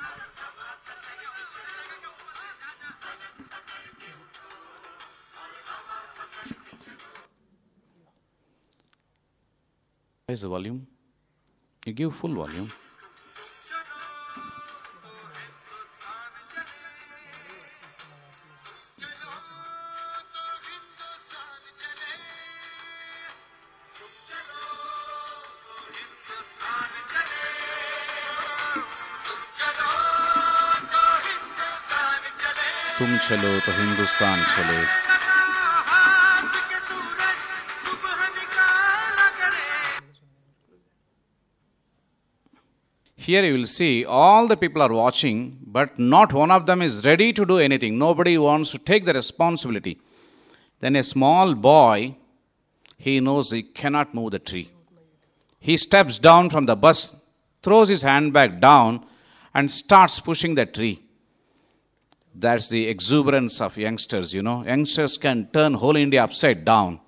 [10.29, 10.87] Where is the volume?
[11.87, 12.71] You give full volume.
[32.99, 35.09] तुम चलो तो हिंदुस्तान चलो
[43.29, 47.05] Here you will see all the people are watching, but not one of them is
[47.05, 47.99] ready to do anything.
[47.99, 49.99] Nobody wants to take the responsibility.
[50.81, 52.16] Then a small boy,
[52.97, 54.71] he knows he cannot move the tree.
[55.61, 57.14] He steps down from the bus,
[57.62, 59.05] throws his handbag down,
[59.53, 61.03] and starts pushing the tree.
[62.36, 64.63] That's the exuberance of youngsters, you know.
[64.63, 67.00] Youngsters can turn whole India upside down.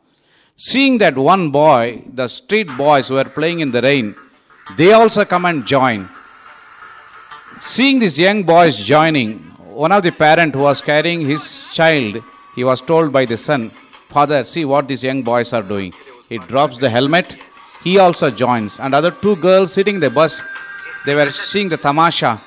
[0.55, 4.15] Seeing that one boy, the street boys who are playing in the rain,
[4.77, 6.07] they also come and join.
[7.59, 9.39] Seeing these young boys joining,
[9.73, 12.23] one of the parent who was carrying his child,
[12.55, 13.69] he was told by the son,
[14.09, 15.93] Father, see what these young boys are doing.
[16.29, 17.35] He drops the helmet,
[17.83, 18.79] he also joins.
[18.79, 20.41] And other two girls sitting in the bus,
[21.05, 22.41] they were seeing the tamasha.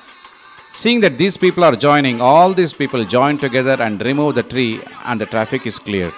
[0.71, 4.79] Seeing that these people are joining, all these people join together and remove the tree,
[5.05, 6.13] and the traffic is cleared.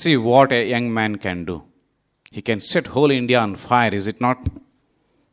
[0.00, 1.62] See what a young man can do.
[2.30, 4.38] He can set whole India on fire, is it not?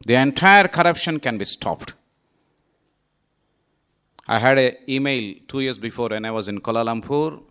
[0.06, 1.94] The entire corruption can be stopped.
[4.28, 7.42] I had an email two years before when I was in Kuala Lumpur,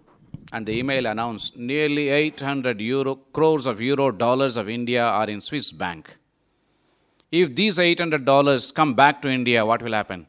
[0.52, 5.40] and the email announced nearly 800 euro, crores of euro dollars of India are in
[5.40, 6.14] Swiss bank.
[7.32, 10.26] If these 800 dollars come back to India, what will happen?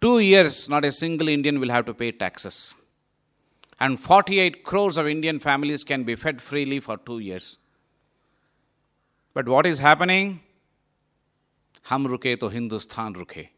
[0.00, 2.76] Two years, not a single Indian will have to pay taxes.
[3.80, 7.58] And 48 crores of Indian families can be fed freely for two years.
[9.34, 10.40] But what is happening?
[11.82, 13.48] Hum ruke to Hindustan ruke.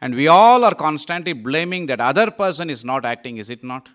[0.00, 3.88] And we all are constantly blaming that other person is not acting, is it not?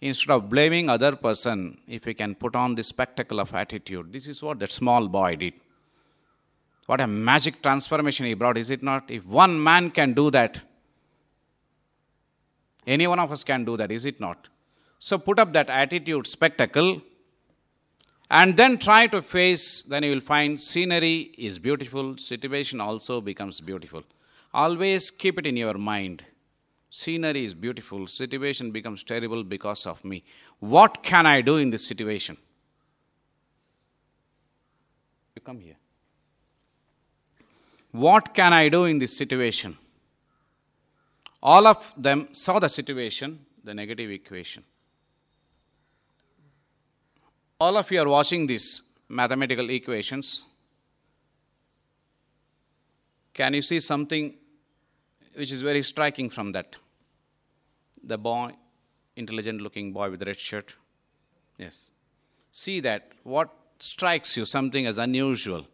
[0.00, 4.26] Instead of blaming other person, if we can put on the spectacle of attitude, this
[4.26, 5.54] is what that small boy did.
[6.86, 9.10] What a magic transformation he brought, is it not?
[9.10, 10.60] If one man can do that,
[12.86, 14.48] any one of us can do that, is it not?
[14.98, 17.02] So put up that attitude, spectacle,
[18.30, 23.60] and then try to face, then you will find scenery is beautiful, situation also becomes
[23.60, 24.02] beautiful.
[24.52, 26.24] Always keep it in your mind.
[26.90, 30.24] Scenery is beautiful, situation becomes terrible because of me.
[30.60, 32.36] What can I do in this situation?
[35.34, 35.76] You come here.
[37.92, 39.76] What can I do in this situation?
[41.46, 44.64] All of them saw the situation, the negative equation.
[47.60, 50.44] All of you are watching these mathematical equations.
[53.32, 54.34] Can you see something
[55.34, 56.74] which is very striking from that?
[58.02, 58.50] The boy,
[59.14, 60.74] intelligent looking boy with the red shirt.
[61.58, 61.92] Yes.
[62.50, 63.12] See that.
[63.22, 64.46] What strikes you?
[64.46, 65.68] Something as unusual.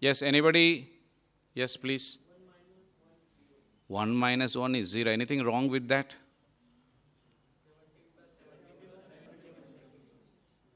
[0.00, 0.88] Yes, anybody?
[1.54, 2.18] Yes, please.
[3.88, 5.10] 1 minus 1 is 0.
[5.10, 6.14] Anything wrong with that?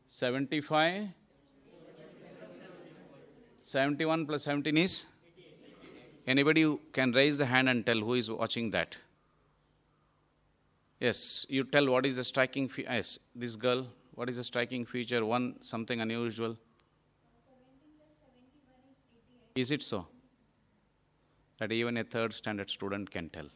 [0.09, 1.09] 75?
[3.65, 5.07] 71 plus 17 is?
[6.27, 8.97] Anybody who can raise the hand and tell who is watching that?
[11.01, 14.85] Yes, you tell what is the striking fe- yes, this girl, what is the striking
[14.87, 15.25] feature?
[15.25, 16.57] One something unusual.
[19.55, 20.07] Is it so?
[21.59, 23.47] That even a third standard student can tell.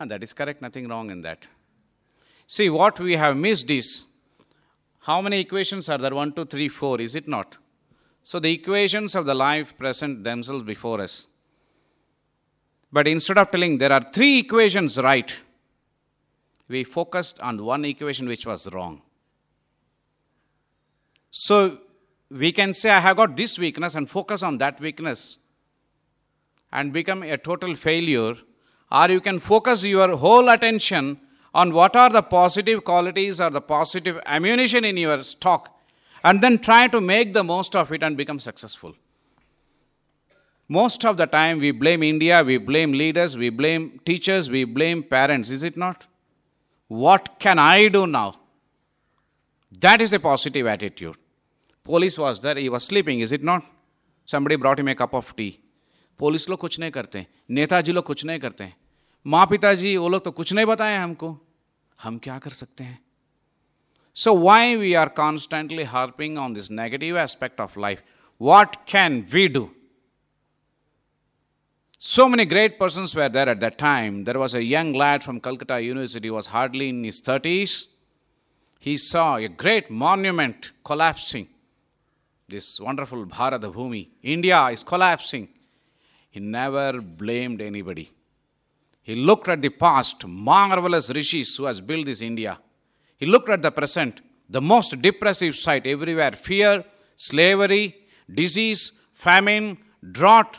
[0.00, 1.46] And that is correct, nothing wrong in that.
[2.46, 4.04] See, what we have missed is
[5.00, 6.14] how many equations are there?
[6.14, 7.58] One, two, three, four, is it not?
[8.22, 11.28] So the equations of the life present themselves before us.
[12.90, 15.34] But instead of telling there are three equations right,
[16.68, 19.02] we focused on one equation which was wrong.
[21.30, 21.80] So
[22.30, 25.38] we can say, I have got this weakness and focus on that weakness
[26.72, 28.34] and become a total failure,
[28.90, 31.20] or you can focus your whole attention
[31.54, 35.78] on what are the positive qualities or the positive ammunition in your stock
[36.24, 38.94] and then try to make the most of it and become successful.
[40.66, 45.02] Most of the time, we blame India, we blame leaders, we blame teachers, we blame
[45.02, 46.06] parents, is it not?
[46.88, 48.34] What can I do now?
[49.80, 51.16] That is a positive attitude.
[51.83, 53.63] Police was there, he was sleeping, is it not?
[54.25, 55.59] Somebody brought him a cup of tea.
[56.19, 58.73] Police लोग कुछ नहीं करते नेताजी लोग कुछ नहीं करते
[59.27, 61.37] माँ पिताजी वो लोग तो कुछ नहीं बताए हमको
[62.03, 62.97] हम क्या कर सकते हैं
[64.13, 68.01] So, why we are constantly harping on this negative aspect of life?
[68.37, 69.69] What can we do?
[71.99, 74.25] So many great persons were there at that time.
[74.25, 77.85] There was a young lad from Calcutta University, was hardly in his 30s.
[78.79, 81.47] He saw a great monument collapsing.
[82.48, 84.08] This wonderful Bharat Bhumi.
[84.22, 85.48] India is collapsing.
[86.30, 88.10] He never blamed anybody.
[89.02, 92.58] He looked at the past, marvelous rishis who has built this India.
[93.16, 96.84] He looked at the present, the most depressive sight everywhere fear,
[97.16, 97.96] slavery,
[98.32, 99.78] disease, famine,
[100.12, 100.58] drought,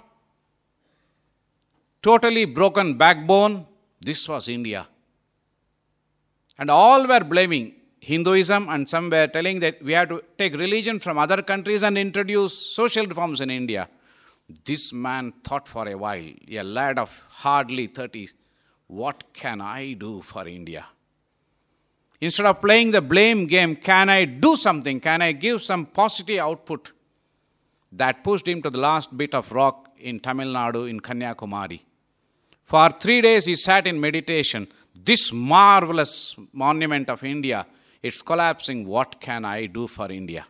[2.02, 3.66] totally broken backbone.
[4.00, 4.88] This was India.
[6.58, 7.75] And all were blaming
[8.10, 11.98] Hinduism, and some were telling that we have to take religion from other countries and
[11.98, 13.90] introduce social reforms in India.
[14.64, 18.30] This man thought for a while, a lad of hardly 30,
[18.86, 20.86] what can I do for India?
[22.22, 25.00] Instead of playing the blame game, can I do something?
[25.00, 26.92] Can I give some positive output?
[27.92, 31.82] That pushed him to the last bit of rock in Tamil Nadu in Kanyakumari.
[32.64, 34.68] For three days he sat in meditation.
[34.94, 37.66] This marvelous monument of India,
[38.08, 38.86] it's collapsing.
[38.86, 40.46] What can I do for India?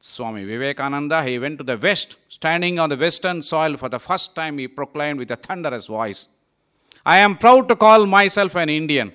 [0.00, 4.34] Swami Vivekananda, he went to the west, standing on the western soil for the first
[4.34, 6.26] time, he proclaimed with a thunderous voice
[7.06, 9.12] I am proud to call myself an Indian.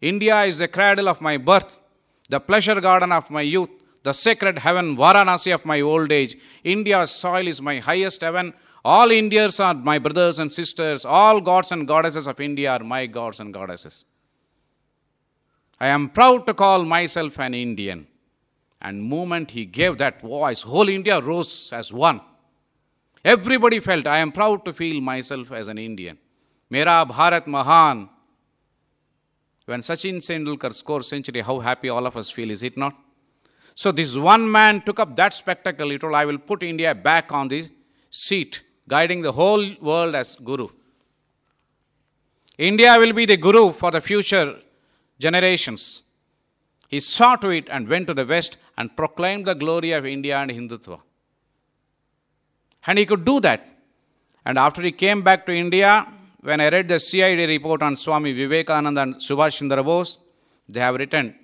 [0.00, 1.80] India is the cradle of my birth,
[2.28, 3.70] the pleasure garden of my youth,
[4.02, 6.36] the sacred heaven, Varanasi of my old age.
[6.64, 8.54] India's soil is my highest heaven.
[8.84, 11.04] All Indians are my brothers and sisters.
[11.04, 14.06] All gods and goddesses of India are my gods and goddesses.
[15.82, 18.06] I am proud to call myself an Indian.
[18.80, 22.20] And moment he gave that voice, whole India rose as one.
[23.24, 26.18] Everybody felt, I am proud to feel myself as an Indian.
[26.70, 28.08] Mera Bharat Mahan.
[29.64, 32.94] When Sachin Tendulkar scores century, how happy all of us feel, is it not?
[33.74, 35.90] So this one man took up that spectacle.
[35.90, 37.68] He told, I will put India back on the
[38.08, 40.68] seat, guiding the whole world as Guru.
[42.56, 44.60] India will be the Guru for the future
[45.18, 46.02] generations.
[46.88, 50.36] He saw to it and went to the West and proclaimed the glory of India
[50.38, 51.00] and Hindutva.
[52.86, 53.66] And he could do that.
[54.44, 56.06] And after he came back to India,
[56.40, 60.18] when I read the CID report on Swami Vivekananda and Subhash Chandra Bose,
[60.68, 61.36] they have written,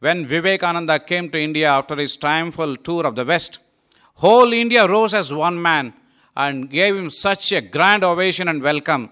[0.00, 3.60] when Vivekananda came to India after his triumphal tour of the West,
[4.14, 5.94] whole India rose as one man
[6.36, 9.10] and gave him such a grand ovation and welcome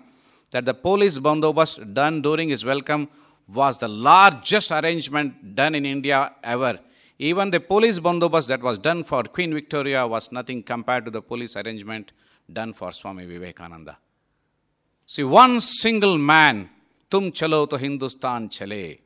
[0.50, 3.08] that the police bandobast done during his welcome
[3.52, 6.78] was the largest arrangement done in India ever.
[7.18, 11.20] Even the police bandobast that was done for Queen Victoria was nothing compared to the
[11.20, 12.12] police arrangement
[12.52, 13.98] done for Swami Vivekananda.
[15.06, 16.70] See, one single man
[17.10, 18.98] Tum chalo to Hindustan chale.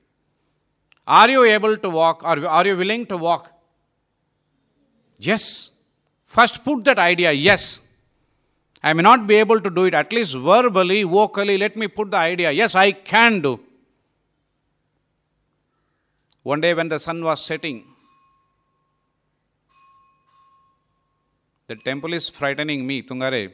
[1.07, 2.23] Are you able to walk?
[2.23, 3.51] Or are you willing to walk?
[5.19, 5.71] Yes.
[6.23, 7.81] First, put that idea, yes.
[8.83, 12.11] I may not be able to do it, at least verbally, vocally, let me put
[12.11, 13.61] the idea, yes, I can do.
[16.45, 17.85] One day when the sun was setting,
[21.67, 23.53] the temple is frightening me, Tungare.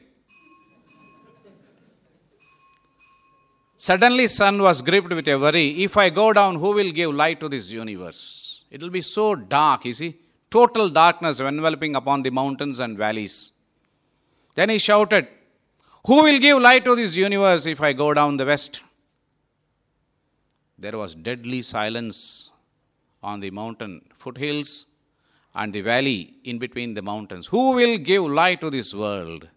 [3.76, 5.84] Suddenly, sun was gripped with a worry.
[5.84, 8.64] If I go down, who will give light to this universe?
[8.72, 10.16] It will be so dark, you see.
[10.50, 13.52] Total darkness enveloping upon the mountains and valleys.
[14.56, 15.28] Then he shouted,
[16.06, 18.80] Who will give light to this universe if I go down the west?
[20.76, 22.50] There was deadly silence
[23.22, 24.86] on the mountain foothills
[25.54, 27.46] and the valley in between the mountains.
[27.46, 29.48] Who will give light to this world?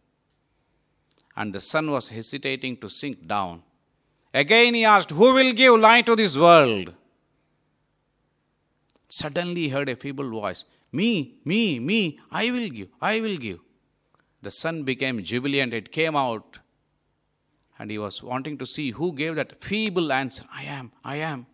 [1.35, 3.63] And the sun was hesitating to sink down.
[4.33, 6.93] Again he asked, Who will give light to this world?
[9.09, 13.59] Suddenly he heard a feeble voice Me, me, me, I will give, I will give.
[14.41, 16.59] The sun became jubilant, it came out,
[17.79, 21.45] and he was wanting to see who gave that feeble answer I am, I am.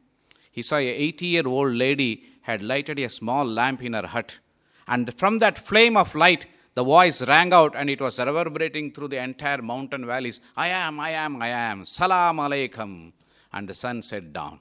[0.51, 4.39] He saw a 80 year old lady had lighted a small lamp in her hut,
[4.87, 9.09] and from that flame of light, the voice rang out and it was reverberating through
[9.09, 13.11] the entire mountain valleys I am, I am, I am, Salam Alaikum.
[13.51, 14.59] And the sun set down.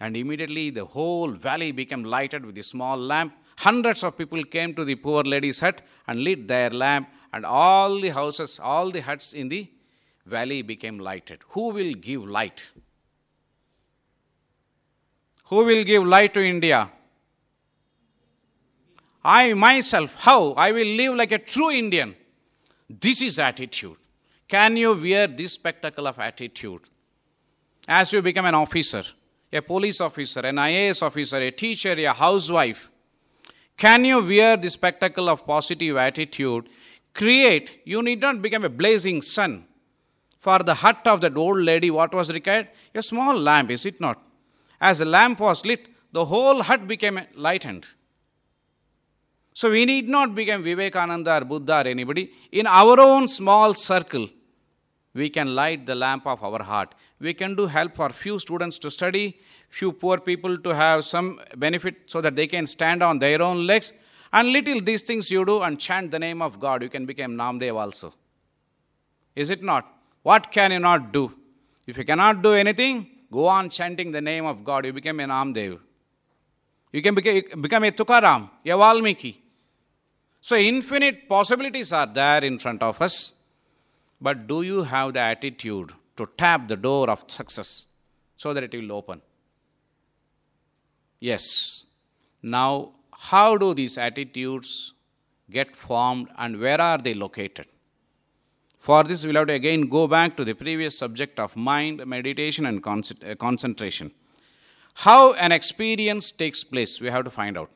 [0.00, 3.34] And immediately the whole valley became lighted with a small lamp.
[3.58, 8.00] Hundreds of people came to the poor lady's hut and lit their lamp, and all
[8.00, 9.70] the houses, all the huts in the
[10.26, 11.40] valley became lighted.
[11.50, 12.62] Who will give light?
[15.50, 16.88] Who will give light to India?
[19.24, 20.52] I myself, how?
[20.52, 22.14] I will live like a true Indian.
[22.88, 23.96] This is attitude.
[24.48, 26.82] Can you wear this spectacle of attitude?
[27.88, 29.02] As you become an officer,
[29.52, 32.88] a police officer, an IAS officer, a teacher, a housewife,
[33.76, 36.68] can you wear the spectacle of positive attitude?
[37.12, 39.66] Create, you need not become a blazing sun.
[40.38, 42.68] For the hut of that old lady, what was required?
[42.94, 44.22] A small lamp, is it not?
[44.80, 47.86] As the lamp was lit, the whole hut became lightened.
[49.52, 52.32] So we need not become Vivekananda or Buddha or anybody.
[52.52, 54.28] In our own small circle,
[55.12, 56.94] we can light the lamp of our heart.
[57.18, 61.40] We can do help for few students to study, few poor people to have some
[61.56, 63.92] benefit so that they can stand on their own legs.
[64.32, 67.32] And little these things you do and chant the name of God, you can become
[67.32, 68.14] Namdev also.
[69.34, 69.86] Is it not?
[70.22, 71.32] What can you not do?
[71.86, 74.86] If you cannot do anything, go on chanting the name of God.
[74.86, 75.78] You become a Namdev.
[76.92, 79.40] You can become a Tukaram, a Valmiki.
[80.40, 83.34] So, infinite possibilities are there in front of us.
[84.20, 87.86] But do you have the attitude to tap the door of success
[88.36, 89.22] so that it will open?
[91.20, 91.84] Yes.
[92.42, 94.94] Now, how do these attitudes
[95.50, 97.66] get formed and where are they located?
[98.80, 102.64] For this, we'll have to again go back to the previous subject of mind, meditation,
[102.64, 104.10] and uh, concentration.
[104.94, 107.70] How an experience takes place, we have to find out.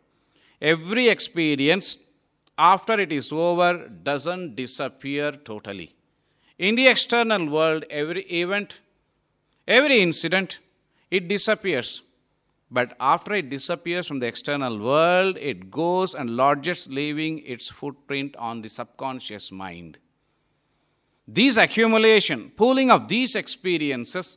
[0.63, 1.99] Every experience,
[2.57, 5.95] after it is over, doesn't disappear totally.
[6.59, 8.77] In the external world, every event,
[9.69, 10.59] every incident,
[11.11, 12.01] it disappears.
[12.71, 18.35] But after it disappears from the external world, it goes and lodges, leaving its footprint
[18.37, 19.99] on the subconscious mind.
[21.27, 24.37] These accumulation, pooling of these experiences,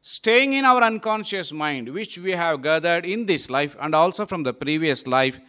[0.00, 4.44] staying in our unconscious mind, which we have gathered in this life and also from
[4.44, 5.40] the previous life,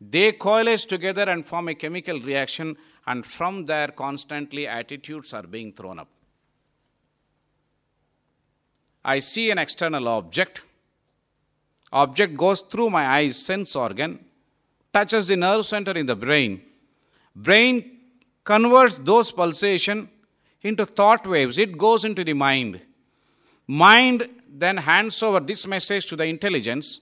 [0.00, 2.76] they coalesce together and form a chemical reaction
[3.06, 6.08] and from there constantly attitudes are being thrown up.
[9.04, 10.62] I see an external object.
[11.92, 14.24] Object goes through my eyes sense organ,
[14.92, 16.62] touches the nerve center in the brain.
[17.34, 17.98] Brain
[18.44, 20.08] converts those pulsation
[20.62, 21.58] into thought waves.
[21.58, 22.80] It goes into the mind.
[23.66, 27.00] Mind then hands over this message to the intelligence.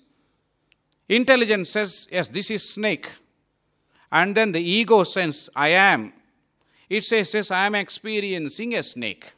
[1.08, 3.08] Intelligence says, Yes, this is snake
[4.10, 6.12] and then the ego sense, I am.
[6.88, 9.32] It says, yes, I am experiencing a snake.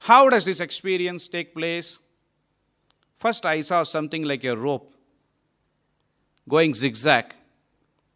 [0.00, 2.00] How does this experience take place?
[3.18, 4.92] First, I saw something like a rope
[6.48, 7.34] going zigzag.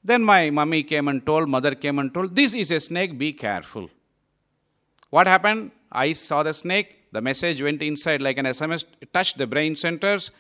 [0.03, 3.33] Then my mummy came and told, mother came and told, This is a snake, be
[3.33, 3.91] careful.
[5.11, 5.73] What happened?
[5.93, 10.31] I saw the snake, the message went inside like an SMS, touched the brain centers,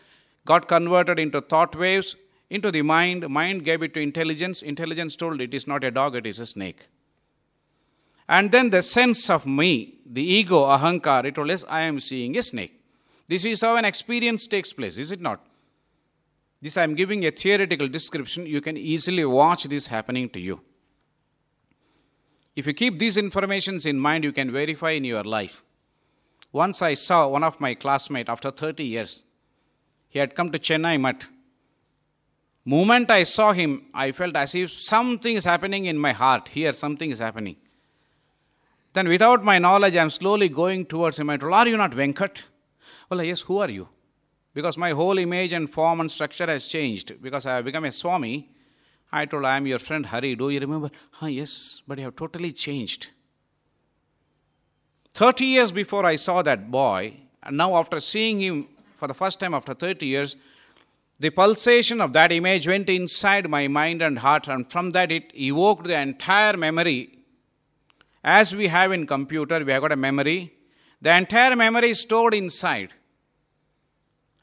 [0.45, 2.17] got converted into thought waves,
[2.49, 3.29] into the mind.
[3.29, 4.63] Mind gave it to intelligence.
[4.63, 6.87] Intelligence told it is not a dog, it is a snake.
[8.29, 12.37] And then the sense of me, the ego, ahankar, it told us, I am seeing
[12.39, 12.81] a snake.
[13.27, 15.45] This is how an experience takes place, is it not?
[16.63, 18.47] This I am giving a theoretical description.
[18.47, 20.61] You can easily watch this happening to you.
[22.57, 25.63] If you keep these informations in mind, you can verify in your life.
[26.53, 29.25] Once I saw one of my classmates after 30 years.
[30.09, 31.27] He had come to Chennai Mutt.
[32.65, 36.49] Moment I saw him, I felt as if something is happening in my heart.
[36.49, 37.57] Here, something is happening.
[38.93, 41.31] Then, without my knowledge, I am slowly going towards him.
[41.31, 42.43] I told, Are you not Venkat?
[43.09, 43.89] Well, yes, who are you?
[44.53, 47.23] Because my whole image and form and structure has changed.
[47.23, 48.51] Because I have become a Swami,
[49.13, 50.37] I told, I am your friend Hari.
[50.37, 50.91] Do you remember?
[51.21, 53.11] Ah, yes, but you have totally changed.
[55.15, 59.41] 30 years before I saw that boy, and now after seeing him for the first
[59.41, 60.37] time after 30 years,
[61.19, 65.31] the pulsation of that image went inside my mind and heart, and from that it
[65.35, 67.19] evoked the entire memory.
[68.23, 70.53] As we have in computer, we have got a memory.
[71.03, 72.95] The entire memory is stored inside.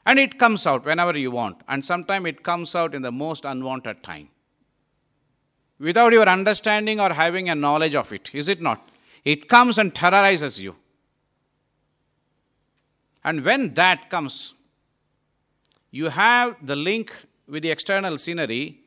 [0.04, 1.60] And it comes out whenever you want.
[1.68, 4.28] And sometimes it comes out in the most unwanted time.
[5.78, 8.88] Without your understanding or having a knowledge of it, is it not?
[9.24, 10.74] It comes and terrorizes you.
[13.22, 14.54] And when that comes,
[15.90, 17.12] you have the link
[17.46, 18.80] with the external scenery,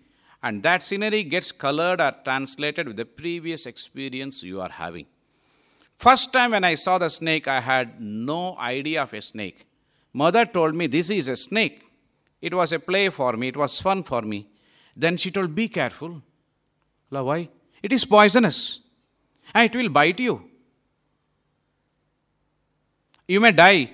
[0.43, 5.05] and that scenery gets colored or translated with the previous experience you are having.
[5.97, 9.67] First time when I saw the snake, I had no idea of a snake.
[10.13, 11.83] Mother told me, This is a snake.
[12.41, 14.47] It was a play for me, it was fun for me.
[14.95, 16.21] Then she told, Be careful.
[17.11, 17.49] Why?
[17.83, 18.79] It is poisonous
[19.53, 20.49] and it will bite you.
[23.27, 23.91] You may die.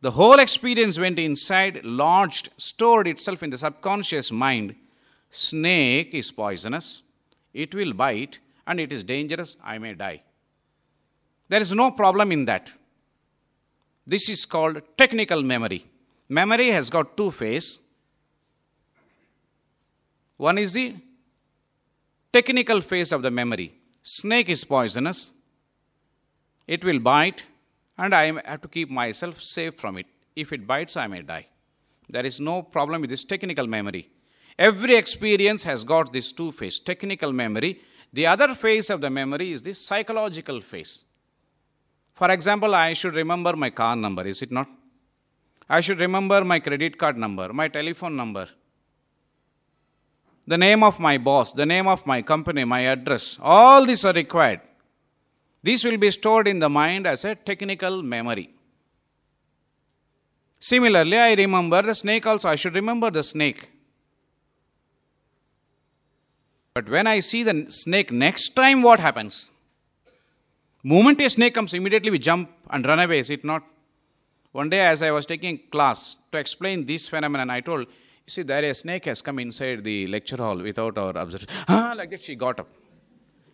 [0.00, 4.74] The whole experience went inside, lodged, stored itself in the subconscious mind.
[5.30, 7.02] Snake is poisonous,
[7.52, 10.22] it will bite, and it is dangerous, I may die.
[11.48, 12.70] There is no problem in that.
[14.06, 15.84] This is called technical memory.
[16.28, 17.80] Memory has got two phases.
[20.36, 20.94] One is the
[22.36, 23.68] technical phase of the memory.
[24.02, 25.32] Snake is poisonous,
[26.74, 27.44] it will bite,
[27.96, 30.06] and I have to keep myself safe from it.
[30.42, 31.46] If it bites, I may die.
[32.10, 34.10] There is no problem with this technical memory.
[34.58, 37.80] Every experience has got this two phase technical memory.
[38.12, 41.04] The other phase of the memory is the psychological phase.
[42.12, 44.68] For example, I should remember my car number, is it not?
[45.68, 48.46] I should remember my credit card number, my telephone number,
[50.46, 53.38] the name of my boss, the name of my company, my address.
[53.42, 54.60] All these are required.
[55.62, 58.50] These will be stored in the mind as a technical memory.
[60.60, 62.48] Similarly, I remember the snake also.
[62.48, 63.68] I should remember the snake.
[66.74, 69.50] But when I see the snake next time, what happens?
[70.82, 73.64] Moment a snake comes, immediately we jump and run away, is it not?
[74.52, 77.86] One day, as I was taking class to explain this phenomenon, I told,
[78.26, 81.48] You see, there a snake has come inside the lecture hall without our observation.
[81.68, 82.68] Ah, like that, she got up.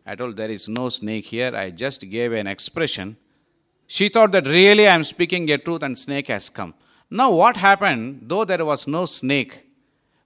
[0.06, 1.54] I told, There is no snake here.
[1.54, 3.18] I just gave an expression.
[3.86, 6.72] She thought that really I am speaking a truth and snake has come.
[7.10, 9.60] Now, what happened, though there was no snake,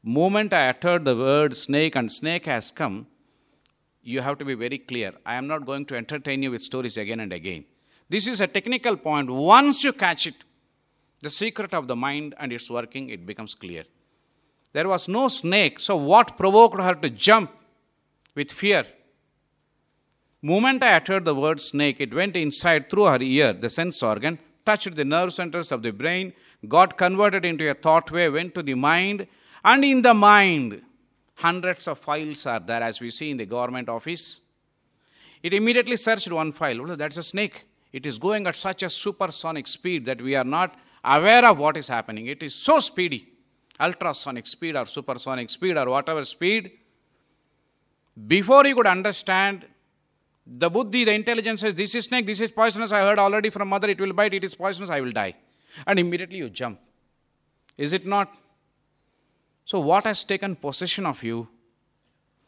[0.05, 3.09] moment I uttered the word snake and snake has come,
[4.01, 5.13] you have to be very clear.
[5.27, 7.65] I am not going to entertain you with stories again and again.
[8.09, 9.29] This is a technical point.
[9.29, 10.37] Once you catch it,
[11.21, 13.83] the secret of the mind and its working, it becomes clear.
[14.77, 17.51] There was no snake, so what provoked her to jump
[18.35, 18.85] with fear?
[20.43, 24.39] Moment I uttered the word snake, it went inside through her ear, the sense organ,
[24.67, 26.35] touched the nerve centers of the brain,
[26.69, 29.27] got converted into a thought wave, went to the mind,
[29.65, 30.83] and in the mind,
[31.37, 34.43] hundreds of files are there, as we see in the government office.
[35.43, 36.83] It immediately searched one file.
[36.83, 37.65] Oh, that's a snake.
[37.95, 41.79] It is going at such a supersonic speed that we are not aware of what
[41.79, 42.27] is happening.
[42.27, 43.33] It is so speedy.
[43.81, 46.73] Ultrasonic speed or supersonic speed or whatever speed.
[48.27, 49.67] Before you could understand,
[50.47, 52.93] the buddhi, the intelligence says, This is snake, this is poisonous.
[52.93, 55.35] I heard already from mother, it will bite, it is poisonous, I will die.
[55.87, 56.81] And immediately you jump.
[57.77, 58.35] Is it not?
[59.65, 61.49] So, what has taken possession of you?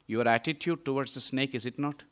[0.07, 2.03] Your attitude towards the snake, is it not?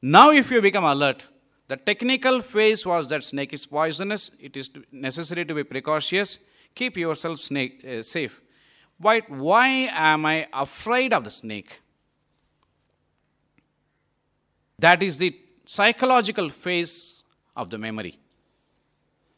[0.00, 1.26] Now, if you become alert,
[1.68, 6.38] the technical phase was that snake is poisonous, it is necessary to be precautious,
[6.74, 8.40] keep yourself snake, uh, safe.
[8.98, 11.80] But why am I afraid of the snake?
[14.78, 17.22] That is the psychological phase
[17.56, 18.18] of the memory.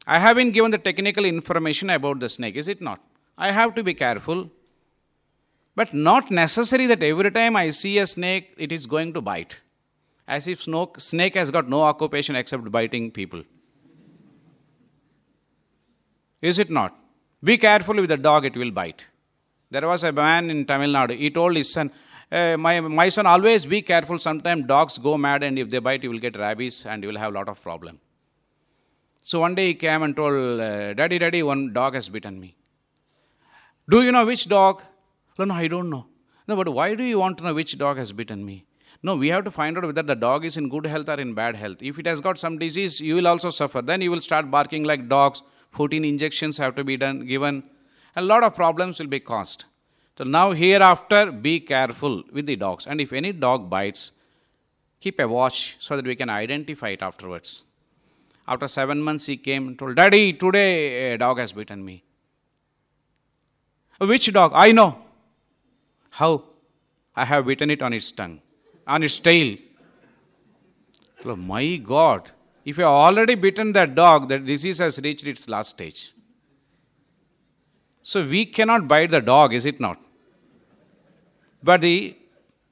[0.07, 3.01] I have been given the technical information about the snake, is it not?
[3.37, 4.51] I have to be careful.
[5.75, 9.61] But not necessary that every time I see a snake, it is going to bite.
[10.27, 10.63] As if
[10.99, 13.43] snake has got no occupation except biting people.
[16.41, 16.97] Is it not?
[17.45, 19.05] Be careful with the dog, it will bite.
[19.71, 21.91] There was a man in Tamil Nadu, he told his son,
[22.33, 24.19] "Eh, my, my son, always be careful.
[24.19, 27.19] Sometimes dogs go mad, and if they bite, you will get rabies and you will
[27.19, 28.01] have a lot of problem.
[29.23, 32.57] So one day he came and told, uh, Daddy, Daddy, one dog has bitten me.
[33.89, 34.83] Do you know which dog?
[35.39, 36.07] No, no, I don't know.
[36.47, 38.65] No, but why do you want to know which dog has bitten me?
[39.03, 41.35] No, we have to find out whether the dog is in good health or in
[41.35, 41.83] bad health.
[41.83, 43.83] If it has got some disease, you will also suffer.
[43.83, 45.43] Then you will start barking like dogs.
[45.75, 47.65] 14 injections have to be done, given.
[48.17, 49.65] A lot of problems will be caused.
[50.17, 52.87] So now hereafter, be careful with the dogs.
[52.87, 54.13] And if any dog bites,
[55.01, 57.65] keep a watch so that we can identify it afterwards.
[58.47, 62.05] After seven months, he came and told, Daddy, today a dog has bitten me.
[63.99, 64.53] Which dog?
[64.55, 64.99] I know.
[66.11, 66.45] How?
[67.17, 68.41] I have bitten it on its tongue,
[68.87, 69.57] on its tail.
[71.25, 72.31] Oh, my God.
[72.65, 76.15] If you have already bitten that dog, that disease has reached its last stage.
[78.03, 79.99] So we cannot bite the dog, is it not?
[81.63, 82.17] But the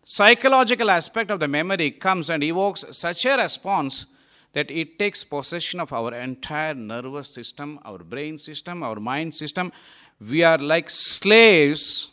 [0.04, 4.06] psychological aspect of the memory comes and evokes such a response
[4.52, 9.72] that it takes possession of our entire nervous system, our brain system, our mind system.
[10.20, 12.10] We are like slaves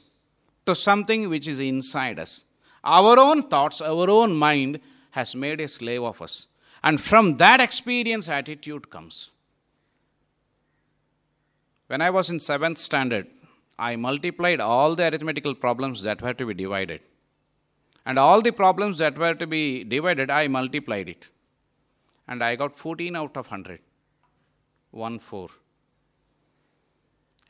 [0.65, 2.45] to something which is inside us.
[2.83, 4.79] Our own thoughts, our own mind
[5.11, 6.47] has made a slave of us.
[6.83, 9.31] And from that experience, attitude comes.
[11.87, 13.27] When I was in seventh standard,
[13.77, 17.01] I multiplied all the arithmetical problems that were to be divided.
[18.05, 21.31] And all the problems that were to be divided, I multiplied it.
[22.27, 23.79] And I got 14 out of 100.
[24.91, 25.49] 1 4.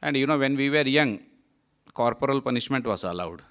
[0.01, 1.19] And you know, when we were young,
[1.93, 3.41] corporal punishment was allowed.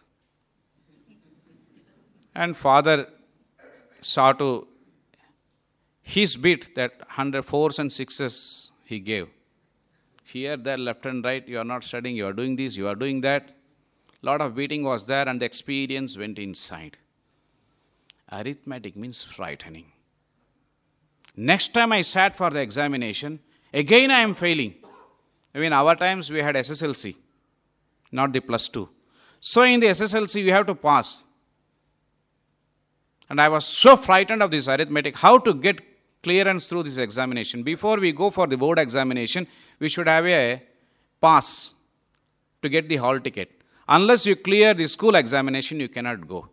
[2.35, 3.09] And father
[4.01, 4.69] saw to
[6.09, 9.29] his bit that 100 fours and sixes he gave.
[10.25, 12.95] Here, there, left and right, you are not studying, you are doing this, you are
[12.95, 13.55] doing that.
[14.23, 16.97] Lot of beating was there, and the experience went inside.
[18.33, 19.93] Arithmetic means frightening.
[21.37, 23.41] Next time I sat for the examination,
[23.75, 24.77] again I am failing.
[25.55, 27.17] I mean, our times we had SSLC,
[28.13, 28.89] not the plus two.
[29.41, 31.23] So in the SSLC, you have to pass.
[33.29, 35.83] And I was so frightened of this arithmetic, how to get
[36.23, 37.63] clearance through this examination.
[37.63, 39.47] Before we go for the board examination,
[39.79, 40.63] we should have a
[41.21, 41.75] pass
[42.63, 43.51] to get the hall ticket.
[43.89, 46.49] Unless you clear the school examination, you cannot go.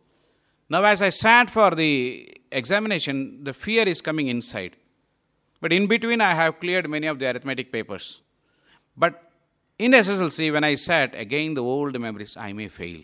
[0.69, 4.75] Now, as I sat for the examination, the fear is coming inside.
[5.61, 8.21] But in between, I have cleared many of the arithmetic papers.
[8.95, 9.31] But
[9.77, 13.01] in SSLC, when I sat, again the old memories, I may fail.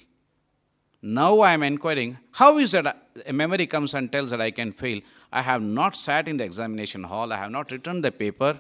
[1.02, 4.72] Now I am inquiring, how is that a memory comes and tells that I can
[4.72, 5.00] fail?
[5.32, 8.60] I have not sat in the examination hall, I have not written the paper,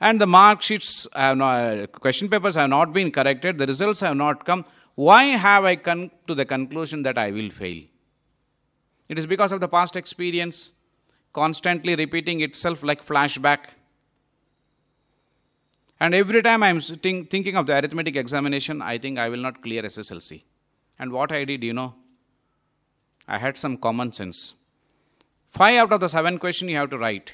[0.00, 4.16] and the mark sheets, have not, question papers have not been corrected, the results have
[4.16, 4.64] not come.
[4.96, 7.84] Why have I come to the conclusion that I will fail?
[9.08, 10.72] It is because of the past experience,
[11.32, 13.58] constantly repeating itself like flashback.
[16.00, 19.38] And every time I am sitting, thinking of the arithmetic examination, I think I will
[19.38, 20.42] not clear SSLC.
[20.98, 21.94] And what I did, you know,
[23.31, 24.53] I had some common sense.
[25.47, 27.33] Five out of the seven questions you have to write.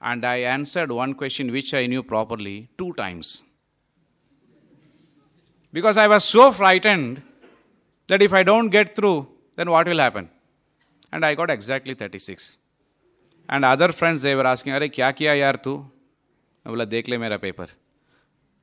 [0.00, 3.44] And I answered one question which I knew properly two times.
[5.72, 7.22] Because I was so frightened
[8.08, 10.28] that if I don't get through, then what will happen?
[11.12, 12.58] And I got exactly 36.
[13.48, 15.76] And other friends, they were asking, अरे क्या किया यार तू
[16.66, 17.68] मैं बोला देख ले मेरा पेपर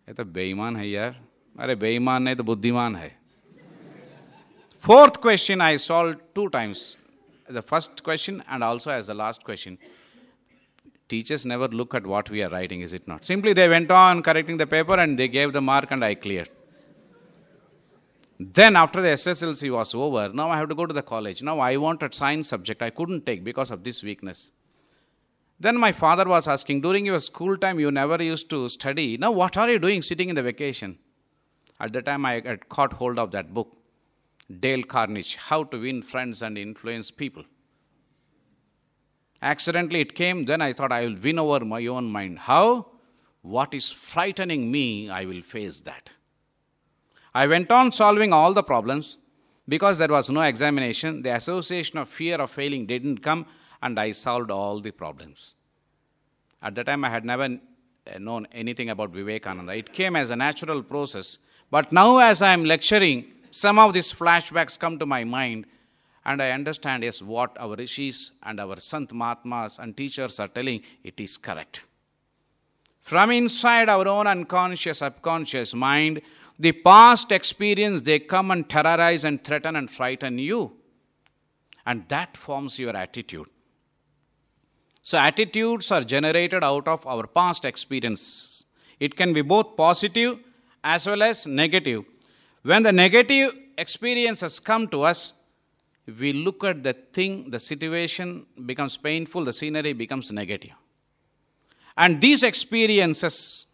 [0.08, 1.20] ये तो बेईमान है यार
[1.60, 3.10] अरे बेईमान नहीं तो बुद्धिमान है
[4.85, 6.99] Fourth question I solved two times.
[7.49, 9.79] The first question and also as the last question.
[11.09, 13.25] Teachers never look at what we are writing, is it not?
[13.25, 16.51] Simply they went on correcting the paper and they gave the mark and I cleared.
[18.39, 21.43] Then after the SSLC was over, now I have to go to the college.
[21.43, 22.83] Now I wanted science subject.
[22.83, 24.51] I couldn't take because of this weakness.
[25.59, 29.17] Then my father was asking, during your school time, you never used to study.
[29.17, 30.99] Now what are you doing sitting in the vacation?
[31.81, 33.79] At the time, I had caught hold of that book.
[34.61, 37.45] Dale Carnegie, How to Win Friends and Influence People.
[39.41, 42.39] Accidentally it came, then I thought I will win over my own mind.
[42.39, 42.87] How?
[43.43, 46.11] What is frightening me, I will face that.
[47.35, 49.19] I went on solving all the problems
[49.69, 51.23] because there was no examination.
[51.23, 53.47] The association of fear of failing didn't come,
[53.83, 55.55] and I solved all the problems.
[56.63, 59.75] At the time, I had never eh, known anything about Vivekananda.
[59.77, 61.39] It came as a natural process.
[61.71, 65.67] But now, as I am lecturing, some of these flashbacks come to my mind,
[66.25, 70.83] and I understand, yes, what our rishis and our Sant Mahatmas and teachers are telling,
[71.05, 71.83] it is correct.
[73.01, 76.21] From inside our own unconscious, subconscious mind,
[76.59, 80.73] the past experience, they come and terrorize and threaten and frighten you.
[81.87, 83.47] And that forms your attitude.
[85.01, 88.65] So, attitudes are generated out of our past experiences.
[88.99, 90.41] It can be both positive
[90.83, 92.05] as well as negative.
[92.65, 95.35] When the negative experiences come to us,
[96.19, 100.71] we look at the thing, the situation becomes painful, the scenery becomes negative.
[101.95, 103.67] And these experiences,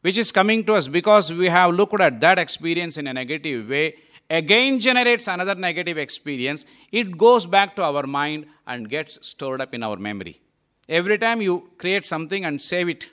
[0.00, 3.68] which is coming to us because we have looked at that experience in a negative
[3.68, 3.96] way,
[4.30, 6.64] again generates another negative experience.
[6.90, 10.40] It goes back to our mind and gets stored up in our memory.
[10.88, 13.10] Every time you create something and save it,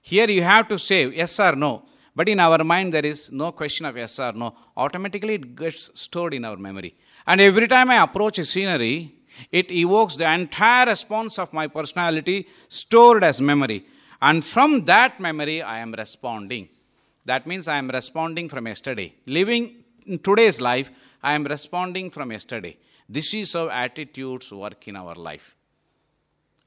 [0.00, 1.82] here you have to save yes or no.
[2.16, 4.54] But in our mind, there is no question of yes or no.
[4.76, 6.94] Automatically, it gets stored in our memory.
[7.26, 9.14] And every time I approach a scenery,
[9.50, 13.86] it evokes the entire response of my personality stored as memory.
[14.22, 16.68] And from that memory, I am responding.
[17.24, 19.14] That means I am responding from yesterday.
[19.26, 20.90] Living in today's life,
[21.22, 22.76] I am responding from yesterday.
[23.08, 25.56] This is how attitudes work in our life.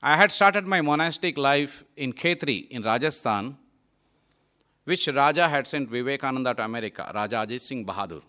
[0.01, 3.57] I had started my monastic life in Khetri in Rajasthan,
[4.87, 8.21] which Raja had sent Vivekananda to America, Raja Ajit Singh Bahadur.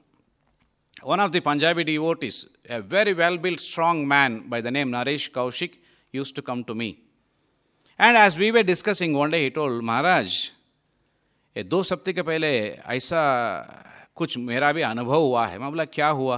[1.02, 5.30] One of the Punjabi devotees, a very well built, strong man by the name Naresh
[5.30, 5.74] Kaushik,
[6.10, 6.98] used to come to me.
[7.96, 10.50] And as we were discussing one day, he told Maharaj,
[11.56, 12.50] ये दो सप्ताह के पहले
[12.94, 13.20] ऐसा
[14.16, 16.36] कुछ मेरा भी अनुभव हुआ है मैं बोला क्या हुआ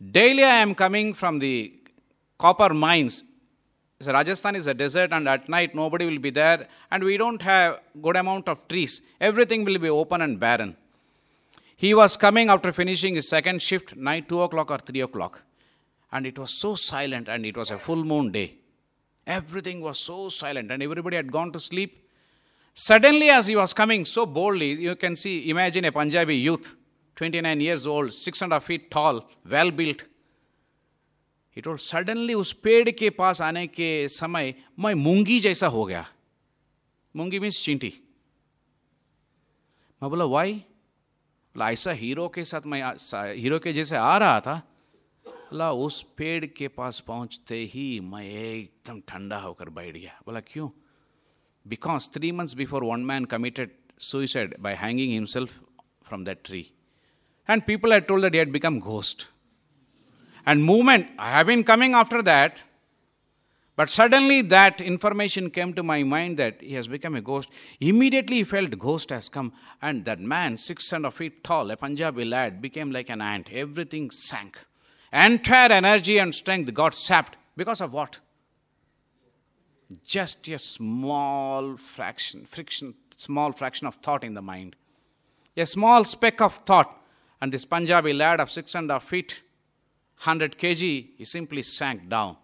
[0.00, 1.50] daily I am coming from the
[2.40, 3.22] copper mines
[4.06, 7.80] Rajasthan is a desert, and at night nobody will be there, and we don't have
[8.00, 9.00] good amount of trees.
[9.20, 10.76] Everything will be open and barren.
[11.76, 15.42] He was coming after finishing his second shift, night two o'clock or three o'clock,
[16.12, 18.54] and it was so silent, and it was a full moon day.
[19.26, 22.08] Everything was so silent, and everybody had gone to sleep.
[22.74, 26.74] Suddenly, as he was coming so boldly, you can see, imagine a Punjabi youth,
[27.16, 30.04] 29 years old, six and a half feet tall, well built,
[31.56, 36.06] he told suddenly उस पेड़ के पास आने के समय मैं मूँगी जैसा हो गया।
[37.16, 37.94] मूँगी मीन्स चींटी।
[40.02, 40.52] मैं बोला, वाई?
[40.54, 42.82] बोला, ऐसा हीरो के साथ मैं
[43.34, 44.62] हीरो के जैसे आ रहा था।
[45.28, 50.68] बोला, उस पेड़ के पास पहुँचते ही मैं एकदम ठंडा होकर बैठ गया। बोला, क्यों?
[51.66, 55.58] Because three months before one man committed suicide by hanging himself
[56.06, 56.70] from that tree
[57.50, 59.31] and people had told that had become ghost.
[60.46, 61.08] And movement.
[61.18, 62.62] I have been coming after that,
[63.76, 67.48] but suddenly that information came to my mind that he has become a ghost.
[67.80, 71.76] Immediately he felt ghost has come, and that man, six and a feet tall, a
[71.76, 73.50] Punjabi lad, became like an ant.
[73.52, 74.58] Everything sank.
[75.12, 78.18] Entire energy and strength got sapped because of what?
[80.04, 84.74] Just a small fraction, friction, small fraction of thought in the mind.
[85.56, 86.98] A small speck of thought,
[87.40, 89.42] and this Punjabi lad of six and a half feet
[90.24, 92.36] 100 kg, he simply sank down.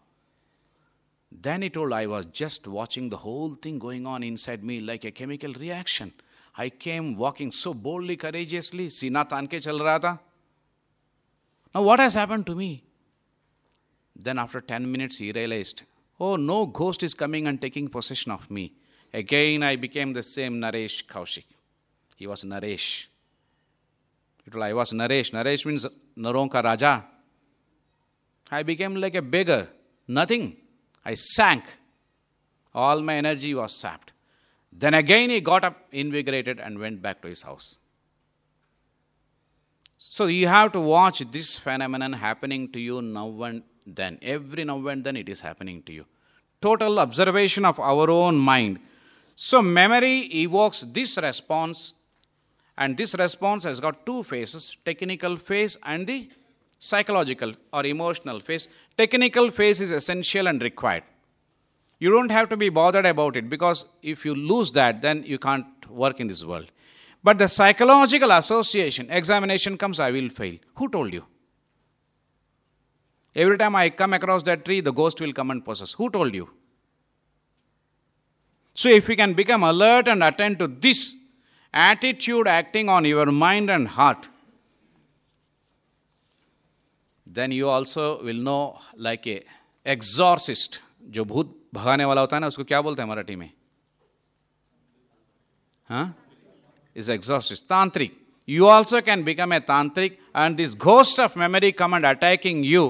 [1.31, 5.05] Then he told, I was just watching the whole thing going on inside me like
[5.05, 6.13] a chemical reaction.
[6.57, 8.91] I came walking so boldly, courageously.
[8.91, 10.21] Sina chal raha tha.
[11.73, 12.83] Now, what has happened to me?
[14.17, 15.85] Then, after 10 minutes, he realized,
[16.19, 18.73] Oh, no ghost is coming and taking possession of me.
[19.15, 21.45] Again, I became the same Naresh Kaushik.
[22.17, 23.07] He was Naresh.
[24.43, 25.31] He was, I was Naresh.
[25.31, 27.07] Naresh means Naronka Raja.
[28.51, 29.69] I became like a beggar.
[30.07, 30.57] Nothing.
[31.05, 31.65] I sank.
[32.75, 34.13] All my energy was sapped.
[34.73, 37.79] Then again he got up, invigorated, and went back to his house.
[39.99, 44.19] So you have to watch this phenomenon happening to you now and then.
[44.23, 46.05] Every now and then it is happening to you.
[46.61, 48.79] Total observation of our own mind.
[49.37, 51.93] So memory evokes this response,
[52.77, 56.29] and this response has got two phases technical phase and the
[56.79, 58.69] psychological or emotional phase.
[58.97, 61.05] Technical phase is essential and required.
[61.99, 65.39] You don't have to be bothered about it because if you lose that, then you
[65.39, 66.71] can't work in this world.
[67.25, 70.57] But the psychological association, examination comes, I will fail.
[70.77, 71.25] Who told you?
[73.35, 75.93] Every time I come across that tree, the ghost will come and possess.
[75.93, 76.49] Who told you?
[78.75, 81.15] So, if we can become alert and attend to this
[81.73, 84.29] attitude acting on your mind and heart,
[87.39, 88.59] then you also will know
[88.99, 89.43] like a
[89.87, 90.81] exorcist
[91.17, 93.51] जो भूत भगाने वाला होता है ना, उसको क्या बोलते हैं मराठी में?
[96.97, 98.17] Is exorcist tantrik.
[98.49, 102.85] You also can become a tantrik and this ghost of memory come and attacking you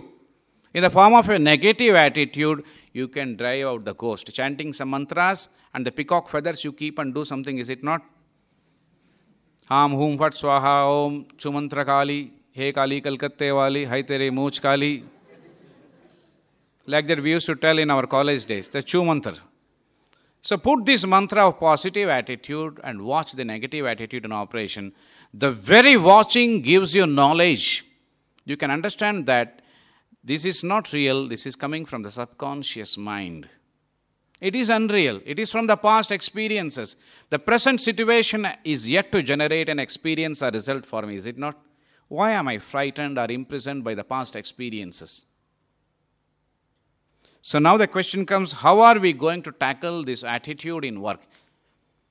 [0.74, 2.62] in the form of a negative attitude
[2.96, 7.01] you can drive out the ghost chanting some mantras and the peacock feathers you keep
[7.01, 8.03] and do something is it not
[9.70, 12.20] हाम हूम फट स्वाहा ओम चुमंत्र काली
[12.61, 14.92] he kali kalkatte wali hai tere mooch kali
[16.94, 19.38] like that we used to tell in our college days the chu mantra
[20.40, 24.92] so put this mantra of positive attitude and watch the negative attitude in operation.
[25.34, 27.84] The very watching gives you knowledge.
[28.44, 29.62] You can understand that
[30.22, 33.48] this is not real, this is coming from the subconscious mind.
[34.40, 35.20] It is unreal.
[35.26, 36.94] It is from the past experiences.
[37.30, 41.36] The present situation is yet to generate an experience or result for me, is it
[41.36, 41.56] not?
[42.09, 45.26] Why am I frightened or imprisoned by the past experiences?
[47.42, 51.20] So now the question comes how are we going to tackle this attitude in work?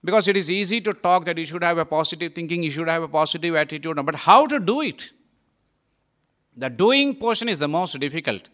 [0.04, 2.88] Because it is easy to talk that you should have a positive thinking, you should
[2.88, 5.12] have a positive attitude, but how to do it?
[6.56, 8.50] The doing portion is the most difficult.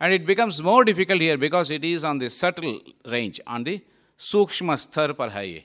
[0.00, 3.82] And it becomes more difficult here because it is on the subtle range, on the
[4.18, 5.64] sukshma sthar.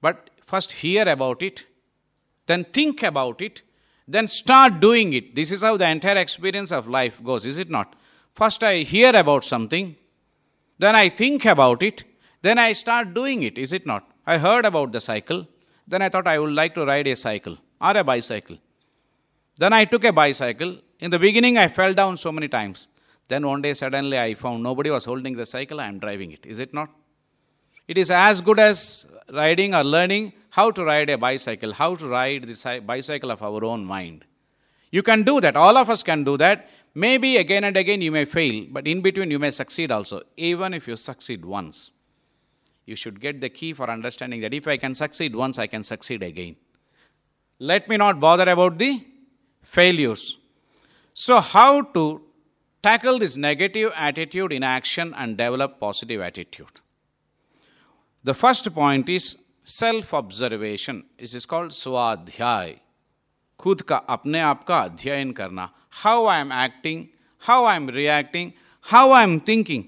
[0.00, 1.66] But first hear about it,
[2.46, 3.62] then think about it,
[4.08, 5.34] then start doing it.
[5.34, 7.96] This is how the entire experience of life goes, is it not?
[8.34, 9.96] First, I hear about something,
[10.78, 12.04] then I think about it,
[12.42, 14.08] then I start doing it, is it not?
[14.26, 15.46] I heard about the cycle,
[15.88, 18.58] then I thought I would like to ride a cycle or a bicycle.
[19.56, 20.78] Then I took a bicycle.
[21.00, 22.88] In the beginning, I fell down so many times.
[23.28, 26.44] Then one day, suddenly, I found nobody was holding the cycle, I am driving it,
[26.44, 26.90] is it not?
[27.88, 32.08] It is as good as riding or learning how to ride a bicycle, how to
[32.08, 34.24] ride the bicycle of our own mind.
[34.90, 35.56] You can do that.
[35.56, 36.70] All of us can do that.
[36.94, 40.22] Maybe again and again you may fail, but in between you may succeed also.
[40.36, 41.92] Even if you succeed once,
[42.86, 45.82] you should get the key for understanding that if I can succeed once, I can
[45.82, 46.56] succeed again.
[47.58, 49.04] Let me not bother about the
[49.62, 50.38] failures.
[51.12, 52.22] So, how to
[52.82, 56.80] tackle this negative attitude in action and develop positive attitude?
[58.25, 61.03] The first point is self observation.
[61.19, 62.79] This is called swadhyay.
[63.59, 65.69] खुद का अपने आप का अध्ययन करना
[66.03, 67.05] how I am acting
[67.47, 68.51] how I M reacting
[68.91, 69.83] how I am thinking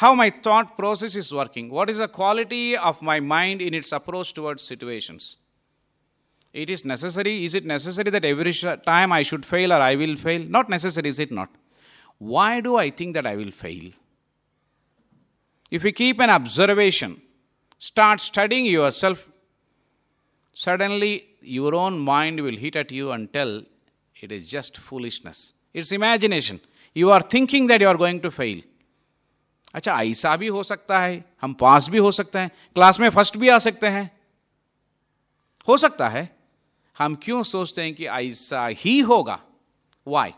[0.00, 3.92] how my thought process is working, what is the quality of my mind in its
[3.92, 5.36] approach towards situations.
[6.52, 8.52] It is necessary, is it necessary that every
[8.86, 10.42] time I should fail or I will fail?
[10.42, 11.50] Not necessary, is it not?
[12.18, 13.90] Why do I think that I will fail?
[15.71, 17.21] If you keep an observation,
[17.79, 19.27] start studying yourself,
[20.53, 23.63] suddenly your own mind will hit at you and tell
[24.21, 25.53] it is just foolishness.
[25.73, 26.61] It's imagination.
[26.93, 28.61] You are thinking that you are going to fail.
[29.75, 33.37] अच्छा ऐसा भी हो सकता है हम पास भी हो सकते हैं क्लास में फ़र्स्ट
[33.37, 34.09] भी आ सकते हैं
[35.67, 36.23] हो सकता है
[36.97, 39.39] हम क्यों सोचते हैं कि ऐसा ही होगा
[40.07, 40.33] why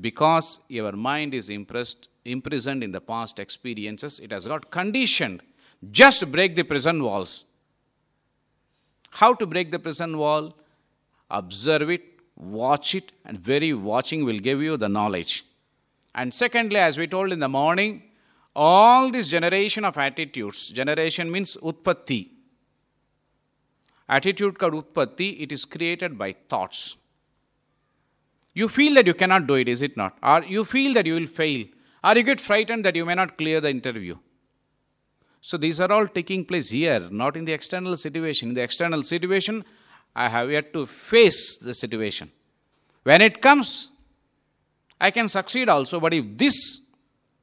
[0.00, 5.42] because your mind is impressed, imprisoned in the past experiences, it has got conditioned.
[5.90, 7.44] Just break the prison walls.
[9.10, 10.56] How to break the prison wall?
[11.30, 12.02] Observe it,
[12.36, 15.44] watch it, and very watching will give you the knowledge.
[16.14, 18.02] And secondly, as we told in the morning,
[18.54, 22.30] all this generation of attitudes, generation means utpatti.
[24.08, 26.96] Attitude called utpatti, it is created by thoughts.
[28.52, 30.18] You feel that you cannot do it, is it not?
[30.22, 31.66] Or you feel that you will fail.
[32.02, 34.16] Or you get frightened that you may not clear the interview.
[35.40, 38.50] So these are all taking place here, not in the external situation.
[38.50, 39.64] In the external situation,
[40.14, 42.30] I have yet to face the situation.
[43.04, 43.90] When it comes,
[45.00, 46.80] I can succeed also, but if this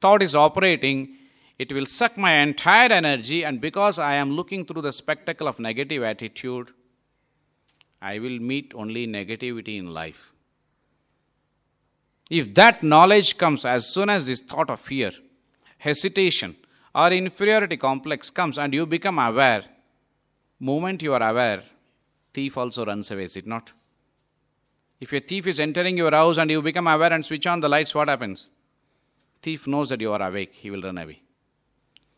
[0.00, 1.16] thought is operating,
[1.58, 5.58] it will suck my entire energy, and because I am looking through the spectacle of
[5.58, 6.70] negative attitude,
[8.00, 10.32] I will meet only negativity in life.
[12.28, 15.12] If that knowledge comes as soon as this thought of fear,
[15.78, 16.56] hesitation,
[16.94, 19.64] or inferiority complex comes and you become aware,
[20.60, 21.62] moment you are aware,
[22.34, 23.72] thief also runs away, is it not?
[25.00, 27.68] If a thief is entering your house and you become aware and switch on the
[27.68, 28.50] lights, what happens?
[29.40, 31.22] Thief knows that you are awake, he will run away.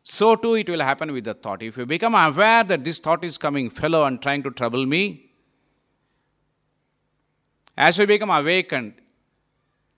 [0.02, 1.62] So too it will happen with the thought.
[1.62, 5.30] If you become aware that this thought is coming, fellow, and trying to trouble me,
[7.76, 8.94] as you become awakened,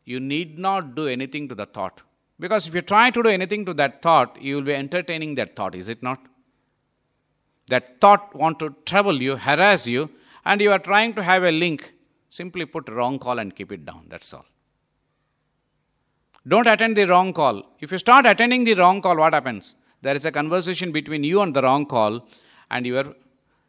[0.05, 2.03] you need not do anything to the thought.
[2.39, 5.55] Because if you try to do anything to that thought, you will be entertaining that
[5.55, 6.21] thought, is it not?
[7.69, 10.11] That thought want to trouble you, harass you,
[10.45, 11.93] and you are trying to have a link.
[12.29, 14.07] Simply put wrong call and keep it down.
[14.09, 14.45] That's all.
[16.47, 17.63] Don't attend the wrong call.
[17.79, 19.77] If you start attending the wrong call, what happens?
[20.01, 22.27] There is a conversation between you and the wrong call,
[22.71, 23.15] and your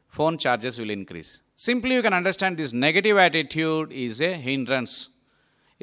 [0.09, 1.43] phone charges will increase.
[1.55, 5.09] Simply, you can understand this negative attitude is a hindrance,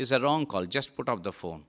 [0.00, 0.66] is a wrong call.
[0.66, 1.64] Just put off the phone.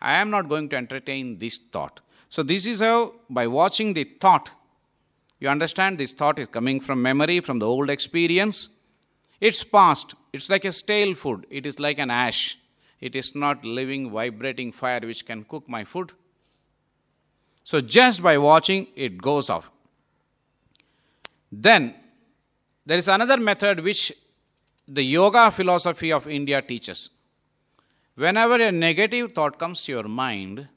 [0.00, 2.00] I am not going to entertain this thought.
[2.28, 4.50] So, this is how, by watching the thought,
[5.40, 8.68] you understand this thought is coming from memory, from the old experience.
[9.40, 10.14] It's past.
[10.32, 11.46] It's like a stale food.
[11.50, 12.58] It is like an ash.
[13.00, 16.12] It is not living, vibrating fire which can cook my food.
[17.64, 19.70] So, just by watching, it goes off.
[21.50, 21.94] Then,
[22.86, 24.12] there is another method which
[24.86, 27.10] the yoga philosophy of India teaches.
[28.22, 30.68] Whenever a negative thought comes to your mind,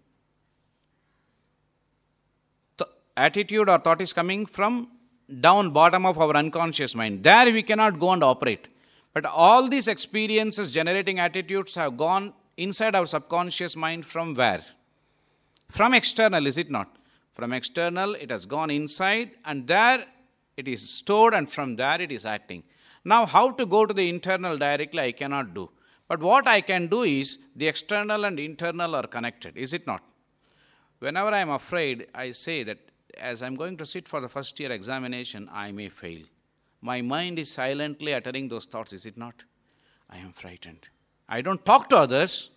[3.18, 4.88] attitude or thought is coming from
[5.42, 7.22] down bottom of our unconscious mind.
[7.22, 8.70] There we cannot go and operate.
[9.14, 14.64] But all these experiences generating attitudes have gone inside our subconscious mind from where?
[15.70, 16.96] From external, is it not?
[17.34, 20.06] From external, it has gone inside, and there
[20.56, 22.64] it is stored, and from there it is acting.
[23.04, 25.70] Now, how to go to the internal directly, I cannot do.
[26.14, 30.04] But what I can do is the external and internal are connected, is it not?
[31.00, 32.78] Whenever I am afraid, I say that
[33.18, 36.22] as I'm going to sit for the first year examination, I may fail.
[36.82, 39.44] My mind is silently uttering those thoughts, is it not?
[40.08, 40.88] I am frightened.
[41.28, 42.52] I don't talk to others,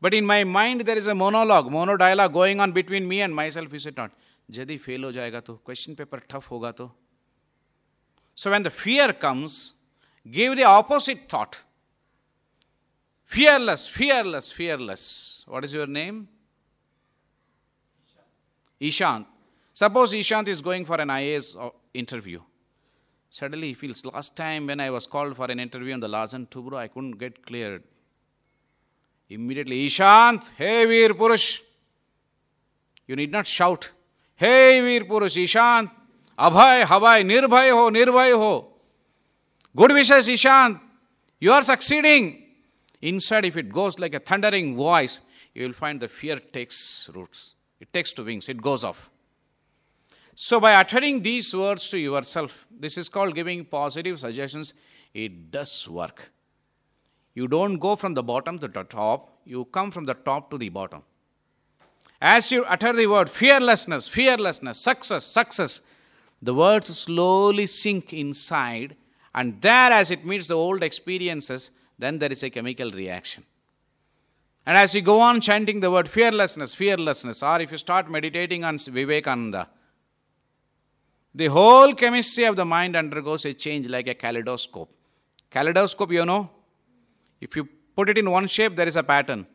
[0.00, 3.34] but in my mind there is a monologue, mono dialogue going on between me and
[3.34, 4.10] myself, is it not?
[4.50, 6.90] Jadi fail ho jayega to, question paper tough hoga to.
[8.34, 9.74] So when the fear comes,
[10.30, 11.58] give the opposite thought
[13.24, 15.44] fearless fearless fearless.
[15.46, 16.28] What is your name?
[18.80, 19.26] Ishant
[19.72, 21.56] suppose ishant is going for an ias
[21.92, 22.40] interview.
[23.30, 26.46] Suddenly he feels last time when i was called for an interview in the Larsen
[26.46, 27.82] Toubro i couldn't get cleared.
[29.28, 31.60] Immediately ishant hey veer purush.
[33.06, 33.90] You need not shout
[34.36, 35.90] hey veer purush ishant
[36.38, 38.68] abhay havai nirbhay ho nirbhay ho.
[39.74, 40.80] Good wishes ishant.
[41.40, 42.43] You are succeeding
[43.12, 45.20] inside if it goes like a thundering voice
[45.54, 46.78] you will find the fear takes
[47.14, 47.42] roots
[47.84, 49.10] it takes to wings it goes off
[50.36, 54.74] so, by uttering these words to yourself, this is called giving positive suggestions.
[55.12, 56.32] It does work.
[57.34, 60.58] You don't go from the bottom to the top, you come from the top to
[60.58, 61.02] the bottom.
[62.20, 65.80] As you utter the word fearlessness, fearlessness, success, success,
[66.42, 68.96] the words slowly sink inside,
[69.34, 73.44] and there, as it meets the old experiences, then there is a chemical reaction.
[74.66, 78.64] And as you go on chanting the word fearlessness, fearlessness, or if you start meditating
[78.64, 79.68] on Vivekananda,
[81.34, 84.90] the whole chemistry of the mind undergoes a change like a kaleidoscope.
[85.50, 86.50] Kaleidoscope, you know,
[87.40, 89.46] if you put it in one shape, there is a pattern.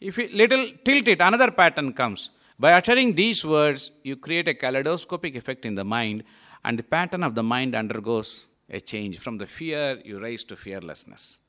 [0.00, 2.30] If you little tilt it, another pattern comes.
[2.58, 6.22] By uttering these words, you create a kaleidoscopic effect in the mind,
[6.64, 9.18] and the pattern of the mind undergoes a change.
[9.18, 11.40] From the fear, you rise to fearlessness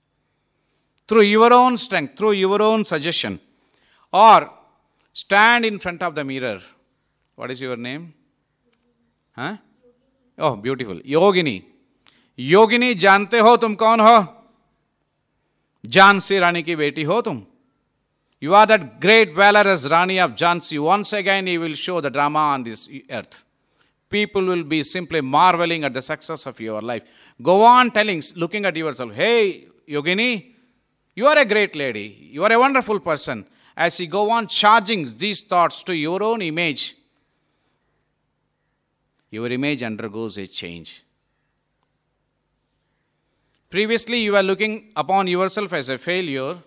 [1.08, 3.40] Through your own strength, through your own suggestion,
[4.12, 4.50] or
[5.14, 6.60] stand in front of the mirror.
[7.34, 8.12] What is your name?
[9.38, 9.52] हाँ
[10.38, 11.62] oh beautiful योगिनी
[12.38, 14.16] योगिनी जानते हो तुम कौन हो
[15.86, 17.42] झांसी रानी की बेटी हो तुम
[18.42, 22.44] you are that great वैलरस Rani of Jhansi once again he will show the drama
[22.56, 22.88] on this
[23.20, 23.44] earth
[24.10, 27.02] people will be simply marveling at the success of your life
[27.50, 30.30] go on telling looking at yourself hey yogini
[31.15, 33.45] you are a great lady you are a wonderful person
[33.75, 36.95] as you go on charging these thoughts to your own image
[39.33, 41.03] your image undergoes a change.
[43.71, 46.57] Previously, you were looking upon yourself as a failure.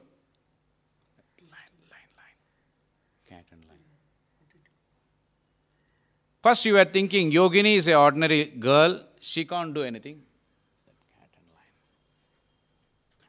[6.43, 10.23] First, you were thinking Yogini is an ordinary girl, she can't do anything.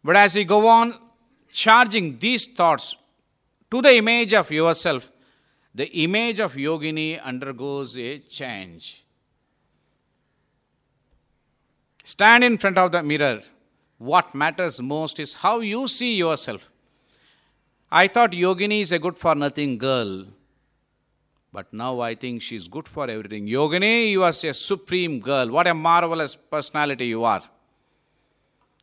[0.04, 0.96] But as you go on
[1.64, 2.96] charging these thoughts
[3.72, 5.12] to the image of yourself,
[5.74, 9.04] the image of Yogini undergoes a change.
[12.04, 13.42] Stand in front of the mirror.
[13.98, 16.70] What matters most is how you see yourself.
[17.92, 20.26] I thought Yogini is a good for nothing girl.
[21.52, 23.48] But now I think she's good for everything.
[23.48, 25.50] Yogini, you are a supreme girl.
[25.50, 27.44] What a marvelous personality you are.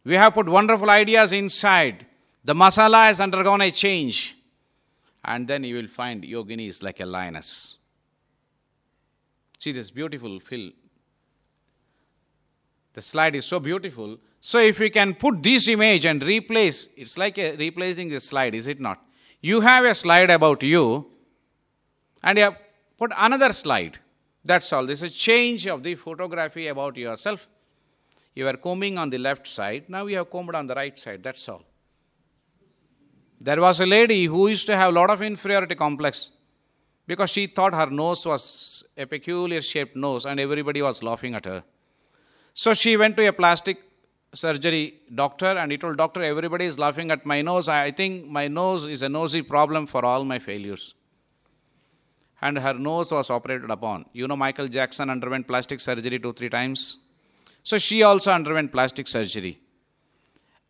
[0.03, 2.07] We have put wonderful ideas inside.
[2.45, 4.37] The masala has undergone a change.
[5.25, 7.79] And then you will find Yogini is like a lioness.
[9.59, 10.71] See this beautiful fill
[12.95, 14.19] the slide is so beautiful.
[14.41, 18.55] So if we can put this image and replace, it's like a, replacing the slide,
[18.55, 19.05] is it not?
[19.41, 21.11] You have a slide about you,
[22.23, 22.57] and you have
[22.97, 23.99] put another slide.
[24.45, 24.87] That's all.
[24.87, 27.49] This is a change of the photography about yourself.
[28.35, 31.23] You were combing on the left side, now you have combed on the right side.
[31.23, 31.65] That's all.
[33.47, 36.31] There was a lady who used to have a lot of inferiority complex
[37.07, 41.45] because she thought her nose was a peculiar shaped nose and everybody was laughing at
[41.45, 41.63] her.
[42.55, 43.83] So she went to a plastic
[44.33, 47.69] surgery doctor and he told doctor everybody is laughing at my nose.
[47.69, 50.95] I think my nose is a nosy problem for all my failures.
[52.41, 54.07] And her nose was operated upon.
[54.15, 56.97] You know michael jackson underwent plastic surgery two three times.
[57.63, 59.59] So she also underwent plastic surgery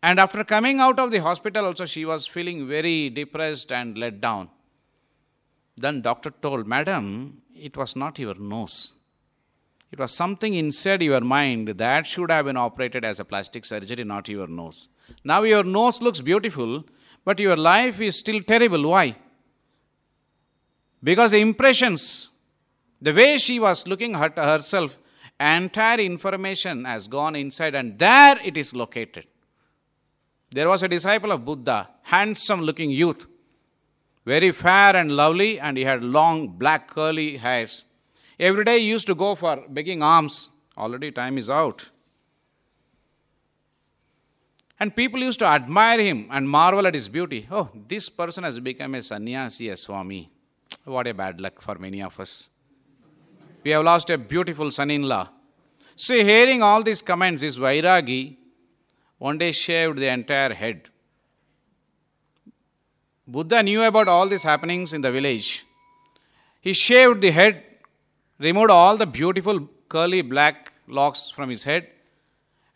[0.06, 4.20] and after coming out of the hospital also she was feeling very depressed and let
[4.26, 4.48] down
[5.85, 7.06] then doctor told madam
[7.68, 8.76] it was not your nose
[9.94, 14.02] it was something inside your mind that should have been operated as a plastic surgery,
[14.02, 14.89] not your nose.
[15.22, 16.82] Now your nose looks beautiful,
[17.24, 18.89] but your life is still terrible.
[18.89, 19.14] Why?
[21.01, 22.31] Because the impressions,
[23.01, 24.98] the way she was looking at herself,
[25.39, 29.26] entire information has gone inside and there it is located.
[30.51, 33.27] There was a disciple of Buddha, handsome looking youth,
[34.25, 37.85] very fair and lovely, and he had long black curly hairs.
[38.39, 40.51] Every day he used to go for begging alms.
[40.77, 41.91] Already time is out.
[44.81, 47.47] And people used to admire him and marvel at his beauty.
[47.51, 50.31] Oh, this person has become a sannyasi, a swami.
[50.85, 52.51] What a bad luck for many of us.
[53.62, 55.29] We have lost a beautiful son in law.
[55.97, 58.37] See, hearing all these comments, this Vairagi
[59.23, 60.90] one day shaved the entire head.
[63.27, 65.65] Buddha knew about all these happenings in the village.
[66.61, 67.64] He shaved the head
[68.40, 71.88] removed all the beautiful curly black locks from his head,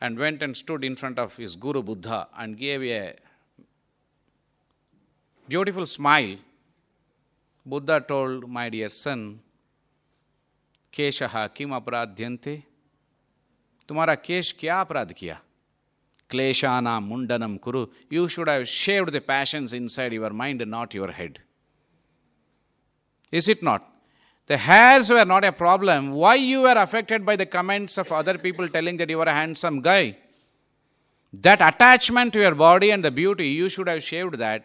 [0.01, 3.15] and went and stood in front of his Guru Buddha and gave a
[5.47, 6.35] beautiful smile.
[7.65, 9.39] Buddha told, My dear son,
[10.93, 12.55] केशः किम अपराध्यन्ते
[13.89, 15.35] तुम्हारा केश क्या अपराध किया
[16.30, 17.86] क्लेशाना mundanam kuru.
[18.10, 21.40] You should have shaved the passions inside your mind not your head.
[23.32, 23.86] Is it not?
[24.46, 26.12] The hairs were not a problem.
[26.12, 29.32] Why you were affected by the comments of other people telling that you were a
[29.32, 30.16] handsome guy?
[31.34, 34.64] That attachment to your body and the beauty, you should have shaved that.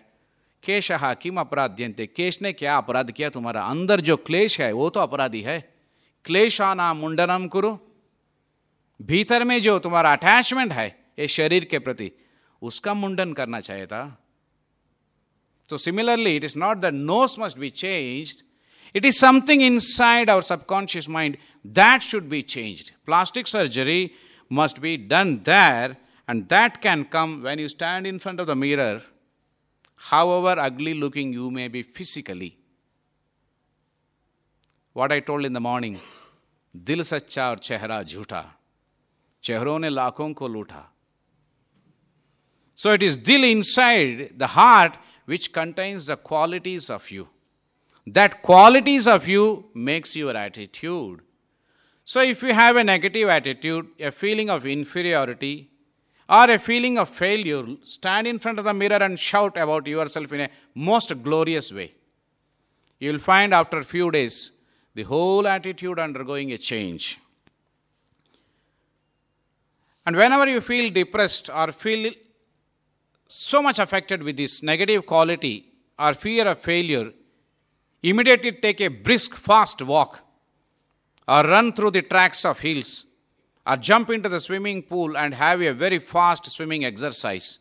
[0.63, 4.99] केशहा किम अपराध्यंते केश ने क्या अपराध किया तुम्हारा अंदर जो क्लेश है वो तो
[4.99, 5.59] अपराधी है
[6.25, 7.71] क्लेशाना मुंडनम करो
[9.01, 10.87] भीतर में जो तुम्हारा अटैचमेंट है
[11.17, 12.11] ये शरीर के प्रति,
[12.61, 14.19] उसका मुंडन करना चाहिए था।
[15.69, 18.35] तो similarly it is not the nose must be change
[18.95, 24.11] it is something inside our subconscious mind that should be change plastic surgery
[24.51, 25.95] must be done there
[26.29, 29.01] and that can come when you stand in front of the mirror
[30.39, 32.53] however ugly looking you may be physically
[34.95, 35.97] what I told in the morning
[36.75, 38.43] दिल सच्चा और चेहरा झूठा,
[39.43, 40.89] चेहरों ने लाखों को लूटा
[42.75, 47.29] So it is dil inside the heart which contains the qualities of you.
[48.05, 51.21] That qualities of you makes your attitude.
[52.03, 55.69] So if you have a negative attitude a feeling of inferiority
[56.27, 60.33] or a feeling of failure stand in front of the mirror and shout about yourself
[60.33, 61.93] in a most glorious way.
[62.99, 64.51] You will find after a few days
[64.95, 67.19] the whole attitude undergoing a change.
[70.05, 72.11] And whenever you feel depressed or feel
[73.35, 75.55] so much affected with this negative quality
[75.97, 77.11] or fear of failure
[78.03, 80.19] Immediately take a brisk, fast walk,
[81.25, 83.05] or run through the tracks of hills,
[83.65, 87.59] or jump into the swimming pool and have a very fast swimming exercise.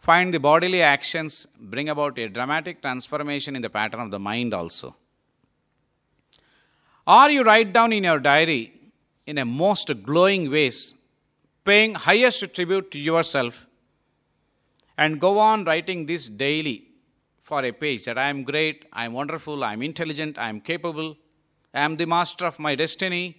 [0.00, 4.52] Find the bodily actions bring about a dramatic transformation in the pattern of the mind
[4.52, 4.94] also.
[7.06, 8.72] Or you write down in your diary
[9.26, 10.92] in a most glowing ways,
[11.66, 13.66] paying highest tribute to yourself,
[14.96, 16.86] and go on writing this daily
[17.42, 20.60] for a page that I am great, I am wonderful, I am intelligent, I am
[20.60, 21.16] capable,
[21.74, 23.36] I am the master of my destiny.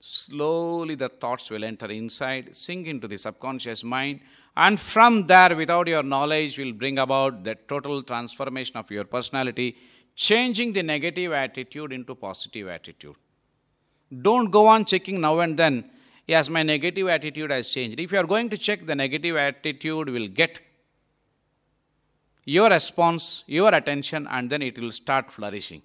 [0.00, 4.20] Slowly the thoughts will enter inside, sink into the subconscious mind,
[4.56, 9.76] and from there, without your knowledge, will bring about the total transformation of your personality,
[10.14, 13.16] changing the negative attitude into positive attitude.
[14.22, 15.90] Don't go on checking now and then,
[16.28, 17.98] yes, my negative attitude has changed.
[17.98, 20.60] If you are going to check, the negative attitude will get
[22.44, 25.82] your response, your attention, and then it will start flourishing.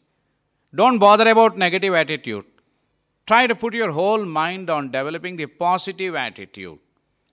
[0.75, 2.45] Don't bother about negative attitude.
[3.25, 6.79] Try to put your whole mind on developing the positive attitude.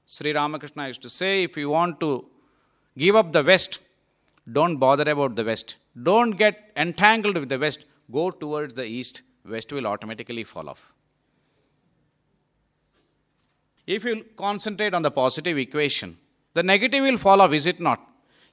[0.07, 2.27] Sri Ramakrishna used to say if you want to
[2.97, 3.79] give up the West,
[4.53, 5.77] don't bother about the West.
[6.03, 7.85] Don't get entangled with the West.
[8.13, 10.93] go towards the east, west will automatically fall off.
[13.95, 16.17] If you concentrate on the positive equation,
[16.55, 18.01] the negative will fall off, is it not?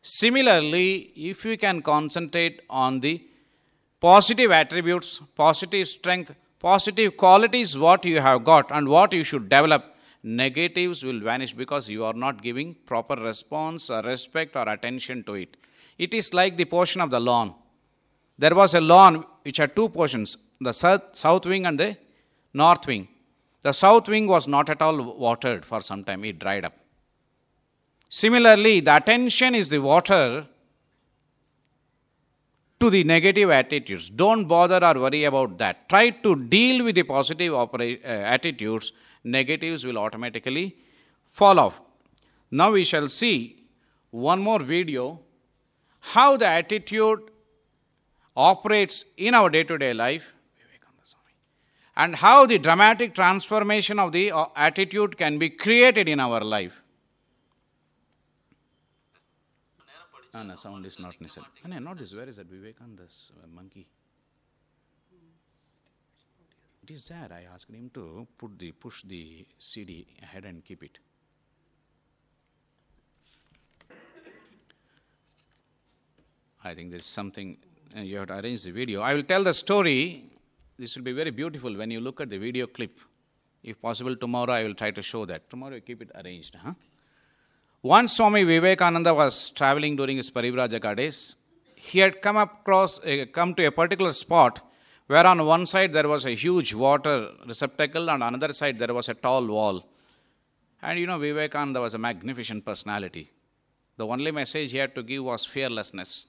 [0.01, 3.15] Similarly, if you can concentrate on the
[3.99, 9.83] positive attributes, positive strength, positive qualities, what you have got and what you should develop,
[10.23, 15.35] negatives will vanish because you are not giving proper response or respect or attention to
[15.35, 15.55] it.
[15.99, 17.53] It is like the portion of the lawn.
[18.39, 21.95] There was a lawn which had two portions the south wing and the
[22.53, 23.07] north wing.
[23.67, 26.75] The south wing was not at all watered for some time, it dried up.
[28.07, 30.47] Similarly, the attention is the water
[32.79, 34.09] to the negative attitudes.
[34.09, 35.89] Don't bother or worry about that.
[35.89, 38.93] Try to deal with the positive opera- uh, attitudes,
[39.25, 40.77] negatives will automatically
[41.25, 41.81] fall off.
[42.49, 43.65] Now we shall see
[44.11, 45.19] one more video
[46.15, 47.19] how the attitude
[48.37, 50.31] operates in our day to day life
[51.97, 56.83] and how the dramatic transformation of the uh, attitude can be created in our life.
[60.33, 61.47] Ah, no, sound is not necessary.
[61.65, 62.13] Ah, no, not this.
[62.13, 63.87] Where is that Vivekananda's uh, monkey?
[66.83, 67.29] It is there.
[67.31, 70.99] I asked him to put the push the CD ahead and keep it.
[76.63, 77.57] I think there's something
[77.97, 79.01] uh, you have to arrange the video.
[79.01, 80.36] I will tell the story.
[80.79, 82.99] This will be very beautiful when you look at the video clip.
[83.63, 85.49] If possible, tomorrow I will try to show that.
[85.49, 86.55] Tomorrow keep it arranged.
[86.63, 86.73] Huh?
[87.81, 91.35] Once Swami Vivekananda was traveling during his Parivrajaka days.
[91.75, 94.59] He had come across, uh, come to a particular spot
[95.07, 98.93] where on one side there was a huge water receptacle and on another side there
[98.93, 99.87] was a tall wall.
[100.81, 103.31] And you know, Vivekananda was a magnificent personality.
[103.97, 106.27] The only message he had to give was fearlessness.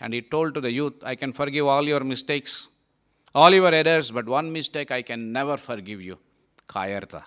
[0.00, 2.68] And he told to the youth, I can forgive all your mistakes,
[3.34, 6.18] all your errors, but one mistake I can never forgive you
[6.68, 7.24] Kayartha.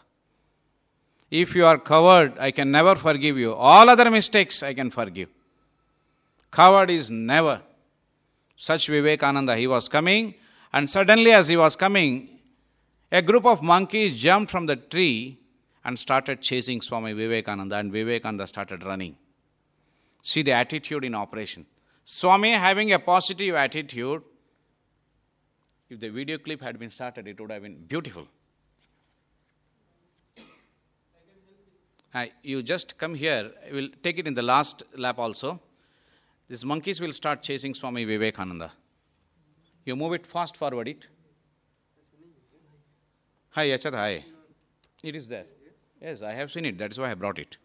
[1.30, 3.54] If you are coward, I can never forgive you.
[3.54, 5.30] All other mistakes I can forgive.
[6.52, 7.62] Coward is never.
[8.56, 10.36] Such Vivekananda, he was coming,
[10.74, 12.40] and suddenly, as he was coming,
[13.12, 15.40] a group of monkeys jumped from the tree
[15.84, 19.16] and started chasing Swami Vivekananda, and Vivekananda started running.
[20.22, 21.66] See the attitude in operation.
[22.04, 24.24] Swami having a positive attitude,
[25.90, 28.28] if the video clip had been started, it would have been beautiful.
[32.14, 35.60] Uh, you just come here, I will take it in the last lap also.
[36.50, 38.72] These monkeys will start chasing Swami Vivekananda.
[39.86, 41.08] You move it fast forward it.
[43.52, 44.26] Hi, Yachat, hi.
[45.04, 45.46] It is there.
[46.02, 46.78] Yes, I have seen it.
[46.78, 47.58] That's why I brought it.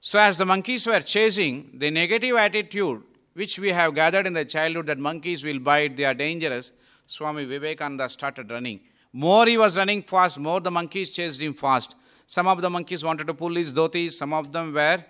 [0.00, 3.02] So, as the monkeys were chasing, the negative attitude
[3.34, 6.72] which we have gathered in the childhood that monkeys will bite, they are dangerous,
[7.06, 8.80] Swami Vivekananda started running.
[9.12, 11.94] More he was running fast, more the monkeys chased him fast.
[12.26, 15.04] Some of the monkeys wanted to pull his dhotis, some of them were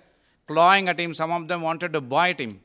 [0.46, 2.60] clawing at him, some of them wanted to bite him.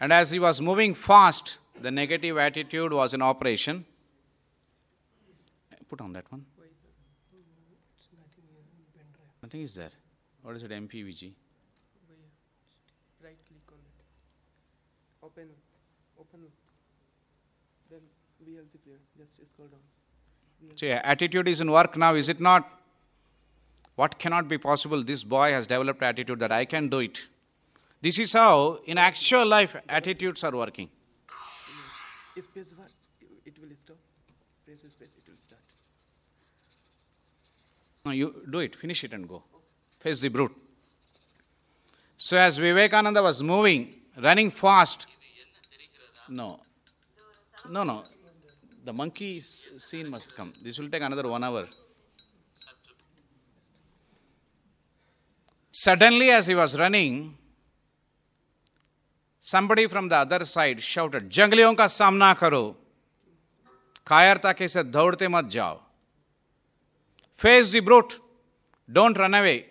[0.00, 3.84] And as he was moving fast, the negative attitude was in operation.
[5.88, 6.44] Put on that one.
[9.46, 9.90] Nothing is there.
[10.42, 11.32] What is it, MPVG?
[13.24, 13.98] right click on it
[15.26, 15.48] open
[16.22, 16.40] open
[17.90, 18.02] then
[18.46, 22.68] vlc player just scroll down So, yeah, attitude is in work now, is it not?
[23.94, 25.04] What cannot be possible?
[25.04, 27.22] This boy has developed attitude that I can do it.
[28.02, 30.90] This is how, in actual life, attitudes are working.
[32.48, 32.75] space
[38.06, 39.42] No, you do it, finish it and go.
[39.98, 40.54] Face the brute.
[42.16, 45.08] So, as Vivekananda was moving, running fast,
[46.28, 46.60] no,
[47.68, 48.04] no, no,
[48.84, 50.52] the monkey scene must come.
[50.62, 51.66] This will take another one hour.
[55.72, 57.36] Suddenly, as he was running,
[59.40, 62.64] somebody from the other side shouted, जंगलियों का सामना करो
[64.06, 65.85] कायरता के मत जाओ
[67.36, 68.18] Face the brute.
[68.90, 69.66] Don't run away.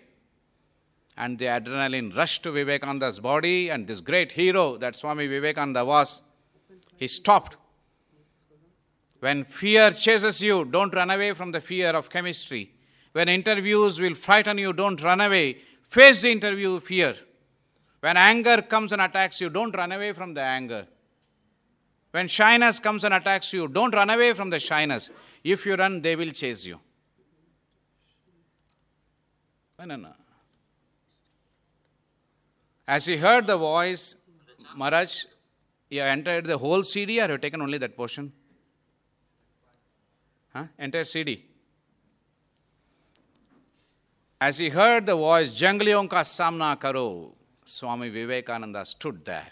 [1.16, 6.22] And the adrenaline rushed to Vivekananda's body, and this great hero that Swami Vivekananda was,
[6.96, 7.56] he stopped.
[9.20, 12.72] When fear chases you, don't run away from the fear of chemistry.
[13.12, 15.58] When interviews will frighten you, don't run away.
[15.82, 17.14] Face the interview fear.
[18.00, 20.86] When anger comes and attacks you, don't run away from the anger.
[22.10, 25.10] When shyness comes and attacks you, don't run away from the shyness.
[25.42, 26.78] If you run, they will chase you.
[29.78, 30.12] No, no, no.
[32.88, 34.14] As he heard the voice,
[34.74, 35.24] Maharaj,
[35.90, 38.32] you entered the whole CD or you have taken only that portion?
[40.52, 40.64] Huh?
[40.78, 41.44] Entire CD.
[44.40, 47.34] As he heard the voice, Jangliyon ka samna karo,
[47.64, 49.48] Swami Vivekananda stood there.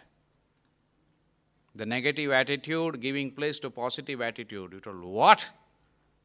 [1.75, 4.73] The negative attitude giving place to positive attitude.
[4.73, 5.45] You told, What?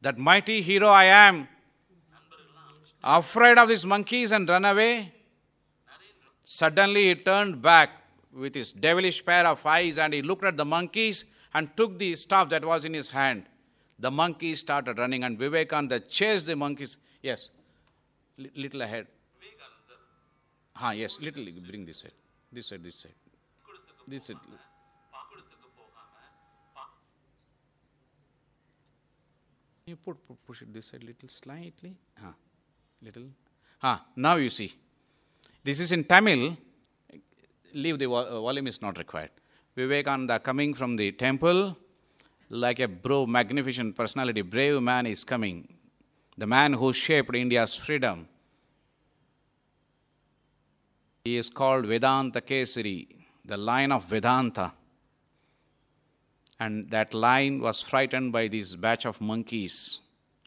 [0.00, 1.48] That mighty hero I am,
[3.02, 5.12] afraid of these monkeys and run away?
[6.42, 7.90] Suddenly he turned back
[8.32, 11.24] with his devilish pair of eyes and he looked at the monkeys
[11.54, 13.46] and took the staff that was in his hand.
[13.98, 16.96] The monkeys started running and Vivekananda chased the monkeys.
[17.22, 17.50] Yes,
[18.38, 19.06] Li- little ahead.
[20.76, 21.44] Ah, yes, little.
[21.68, 22.12] Bring this side.
[22.50, 23.12] This side, this side.
[24.08, 24.36] This side.
[29.86, 30.16] You put,
[30.46, 31.96] push it this side little slightly.
[32.24, 32.32] Ah,
[33.02, 33.24] little.
[33.82, 34.74] Ah, now you see.
[35.64, 36.56] This is in Tamil.
[37.72, 39.30] Leave the uh, volume is not required.
[39.76, 41.76] Vivekananda coming from the temple,
[42.48, 45.68] like a bro, magnificent personality, brave man is coming.
[46.36, 48.26] The man who shaped India's freedom.
[51.24, 53.06] He is called Vedanta Kesari,
[53.44, 54.72] the line of Vedanta.
[56.58, 59.98] And that line was frightened by this batch of monkeys.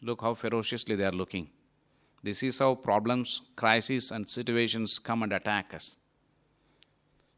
[0.02, 1.48] Look how ferociously they are looking.
[2.26, 5.96] This is how problems, crises, and situations come and attack us.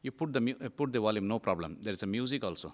[0.00, 1.78] You put the, uh, put the volume, no problem.
[1.82, 2.72] There is a music also.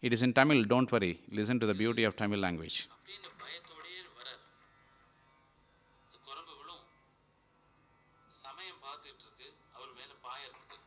[0.00, 1.20] It is in Tamil, don't worry.
[1.30, 2.88] Listen to the beauty of Tamil language.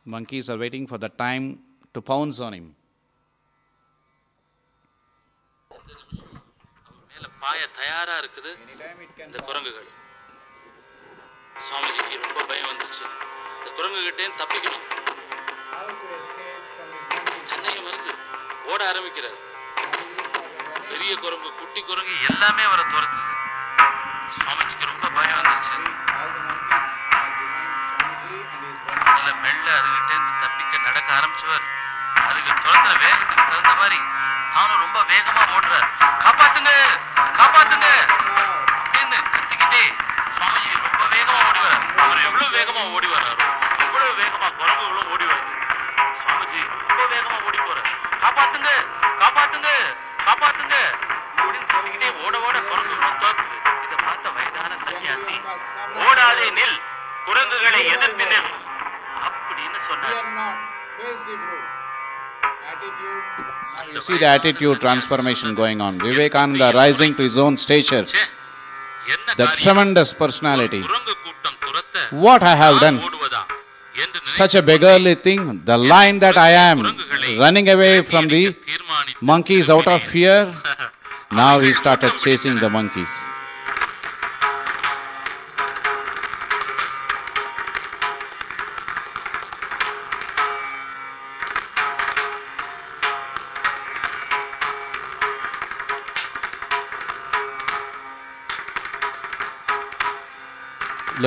[0.04, 1.60] Monkeys are waiting for the time
[1.94, 2.74] to pounce on him.
[7.46, 8.50] பாய தயாரா இருக்குது.
[9.24, 9.88] இந்த குரங்குகள்.
[11.66, 13.04] சுவாமிஜிக்கு ரொம்ப பயம் வந்துச்சு
[13.58, 14.84] இந்த குரங்குகிட்டேயும் தப்பிக்கணும்.
[17.50, 18.12] தன்னையை மருந்து
[18.72, 19.38] ஓட ஆரம்பிக்கிறார்.
[20.90, 23.30] பெரிய குரங்கு குட்டி குரங்கு எல்லாமே அவரை துரத்துது.
[24.40, 25.74] சுவாமிஜிக்கு ரொம்ப பயம் வந்துச்சு
[29.14, 31.64] அதில் மெல்ல அதுகிட்டேருந்து தப்பிக்க நடக்க ஆரம்பிச்சவர்.
[32.28, 33.98] அதுக்கு துரத்துற வேகத்துக்கு தகுந்த மாதிரி
[34.54, 35.88] தானும் ரொம்ப வேகமா ஓடுறார்.
[36.24, 36.72] காப்பாத்துங்க!
[37.38, 37.88] காப்பாத்துங்க.
[38.78, 39.82] அப்படின்னு கத்திக்கிட்டே
[40.36, 41.82] சுவாமிஜி ரொம்ப வேகமா ஓடிவார்.
[42.04, 43.44] அவர் எவ்வளவு வேகமா ஓடி வர்றாரு
[43.84, 45.52] எவ்வளவு வேகமா குரங்குகளும் ஓடி வருது
[46.22, 47.78] சுவாமிஜி ரொம்ப வேகமா ஓடி போற
[48.22, 48.70] காப்பாத்துங்க
[49.22, 49.68] காப்பாத்துங்க
[50.26, 50.76] காப்பாத்துங்க.
[51.36, 53.56] அப்படின்னு கத்திக்கிட்டே ஓட ஓட குரங்கு தோக்குது.
[53.84, 55.34] இதை பார்த்த வயதான சன்னியாசி
[56.06, 56.78] ஓடாதே நில்
[57.26, 58.50] குரங்குகளை எதிர்த்து நில்.
[59.26, 60.18] அப்படின்னு சொன்னார்.
[63.92, 65.98] You see the attitude transformation going on.
[65.98, 68.04] Vivekananda rising to his own stature.
[69.36, 70.82] The tremendous personality.
[72.10, 73.00] What I have done.
[74.32, 75.62] Such a beggarly thing.
[75.64, 76.82] The line that I am
[77.38, 78.54] running away from the
[79.20, 80.54] monkeys out of fear.
[81.32, 83.10] Now he started chasing the monkeys.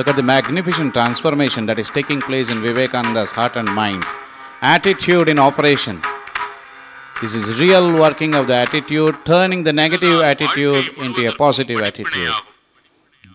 [0.00, 4.02] Look at the magnificent transformation that is taking place in Vivekananda's heart and mind.
[4.62, 6.00] Attitude in operation.
[7.20, 12.32] This is real working of the attitude, turning the negative attitude into a positive attitude.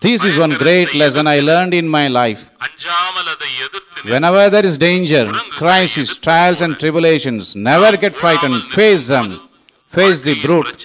[0.02, 2.50] This is one great lesson I learned in my life.
[4.04, 5.30] Whenever there is danger,
[5.60, 9.48] crisis, trials, and tribulations, never get frightened, face them,
[9.86, 10.84] face the brute.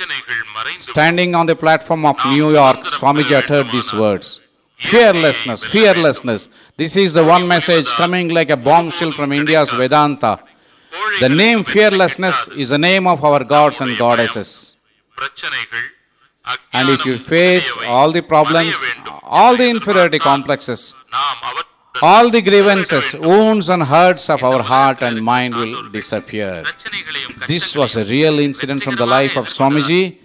[0.77, 4.41] Standing on the platform of New York, Swamiji uttered these words.
[4.81, 6.49] Fearlessness, fearlessness.
[6.75, 10.39] This is the one message coming like a bombshell from India's Vedanta.
[11.19, 14.77] The name fearlessness is the name of our gods and goddesses.
[16.73, 18.73] And if you face all the problems,
[19.23, 20.95] all the inferiority complexes,
[22.01, 26.63] all the grievances, wounds, and hurts of our heart and mind will disappear.
[27.47, 30.17] This was a real incident from the life of Swamiji.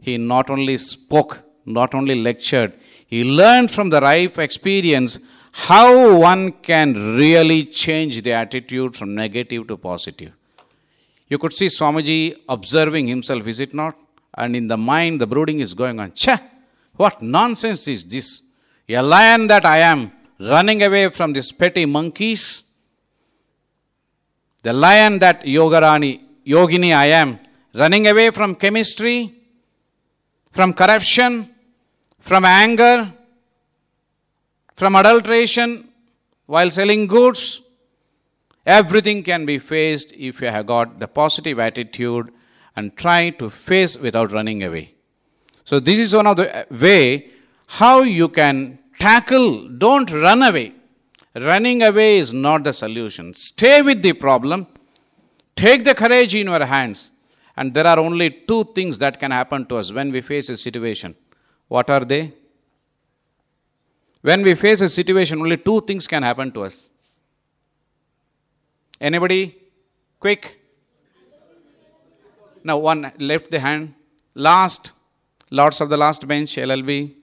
[0.00, 2.74] He not only spoke, not only lectured,
[3.06, 5.18] he learned from the life experience
[5.52, 10.32] how one can really change the attitude from negative to positive.
[11.28, 13.96] You could see Swamiji observing himself, is it not?
[14.34, 16.12] And in the mind, the brooding is going on.
[16.12, 16.40] Cha!
[16.96, 18.42] What nonsense is this?
[18.88, 22.64] A lion that I am, running away from these petty monkeys?
[24.62, 27.38] The lion that Yogarani, Yogini I am,
[27.74, 29.34] running away from chemistry,
[30.50, 31.53] from corruption,
[32.24, 33.12] from anger,
[34.76, 35.88] from adulteration,
[36.46, 37.60] while selling goods,
[38.64, 42.32] everything can be faced if you have got the positive attitude
[42.76, 44.94] and try to face without running away.
[45.64, 47.30] So this is one of the way
[47.66, 50.72] how you can tackle, don't run away.
[51.34, 53.34] Running away is not the solution.
[53.34, 54.66] Stay with the problem.
[55.56, 57.10] Take the courage in your hands.
[57.56, 60.56] And there are only two things that can happen to us when we face a
[60.56, 61.14] situation.
[61.68, 62.32] What are they?
[64.22, 66.88] When we face a situation, only two things can happen to us.
[69.00, 69.54] Anybody?
[70.18, 70.60] Quick.
[72.62, 73.94] Now, one left the hand.
[74.34, 74.92] Last.
[75.50, 77.14] Lords of the last bench, LLB.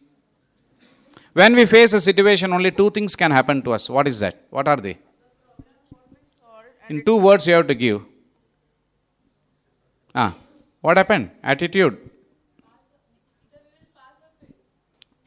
[1.34, 3.89] When we face a situation, only two things can happen to us.
[3.89, 4.45] What is that?
[4.49, 4.97] What are they?
[6.89, 8.01] In two words, you have to give.
[10.13, 10.35] Ah,
[10.81, 11.31] what happened?
[11.41, 12.10] Attitude.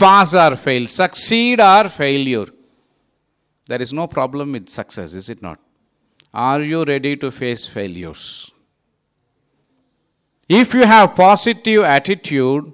[0.04, 2.46] Pass or fail, succeed or failure.
[3.66, 5.58] There is no problem with success, is it not?
[6.32, 8.50] Are you ready to face failures?
[10.46, 12.70] If you have positive attitude,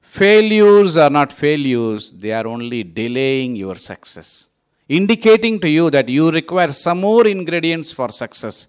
[0.00, 4.48] failures are not failures, they are only delaying your success,
[4.88, 8.68] indicating to you that you require some more ingredients for success.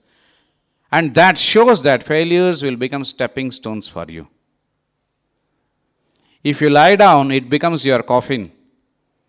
[0.92, 4.28] And that shows that failures will become stepping stones for you.
[6.47, 8.51] If you lie down, it becomes your coffin.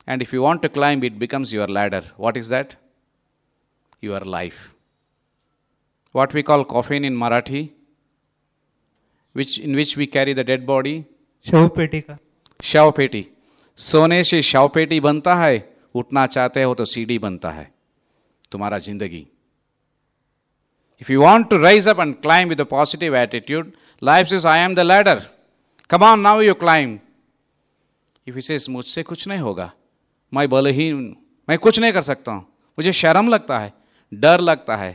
[0.08, 2.04] And if you want to climb, it becomes your ladder.
[2.18, 2.76] What is that?
[4.02, 4.74] Your life.
[6.12, 7.72] What we call coffin in Marathi,
[9.34, 11.06] which, in which we carry the dead body,
[11.50, 12.18] शवपेटी का
[12.64, 13.26] शव पेटी
[13.78, 15.56] सोने से शव पेटी बनता है
[15.96, 17.72] उठना चाहते हो तो सीढ़ी बनता है
[18.52, 19.26] तुम्हारा जिंदगी
[21.04, 24.60] If you want to rise up and climb with a positive attitude, life says, I
[24.60, 25.26] am the ladder.
[25.90, 27.02] Come on, now you climb.
[28.29, 29.71] If मुझसे कुछ नहीं होगा,
[30.33, 31.17] मैं बलहीन
[31.49, 32.41] मैं कुछ नहीं कर सकता हूँ।
[32.79, 33.73] मुझे शर्म लगता है,
[34.13, 34.91] डर लगता है।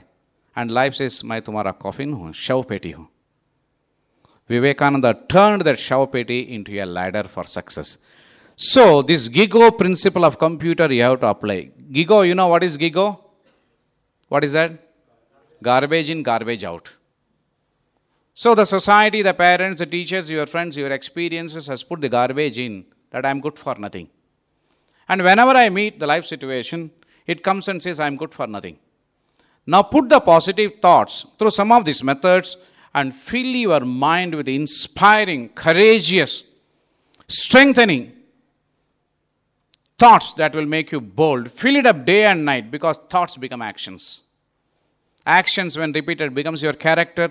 [0.55, 3.07] एंड लाइफ से मैं तुम्हारा कॉफिन हूँ शव पेटी हूँ।
[4.49, 7.97] विवेकानंद टर्न दैट शव पेटी into a ladder for success
[8.59, 12.77] so this GIGO principle of computer you have to apply GIGO you know what is
[12.79, 13.07] GIGO
[14.31, 14.79] what is that
[15.61, 16.87] garbage in garbage out
[18.37, 22.59] so the society the parents the teachers your friends your experiences has put the garbage
[22.59, 22.83] in
[23.13, 24.09] that I am good for nothing.
[25.07, 26.91] And whenever I meet the life situation,
[27.25, 28.77] it comes and says, I am good for nothing.
[29.65, 32.57] Now put the positive thoughts through some of these methods
[32.93, 36.43] and fill your mind with inspiring, courageous,
[37.27, 38.11] strengthening
[39.97, 41.51] thoughts that will make you bold.
[41.51, 44.23] Fill it up day and night because thoughts become actions.
[45.25, 47.29] Actions, when repeated, becomes your character.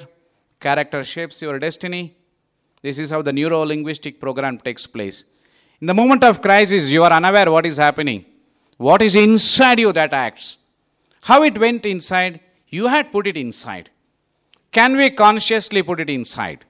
[0.59, 2.16] Character shapes your destiny.
[2.80, 5.24] This is how the neuro linguistic program takes place.
[5.82, 8.24] In the moment of crisis, you are unaware what is happening.
[8.76, 10.56] What is inside you that acts?
[11.22, 12.38] How it went inside,
[12.68, 13.90] you had put it inside.
[14.70, 16.64] Can we consciously put it inside?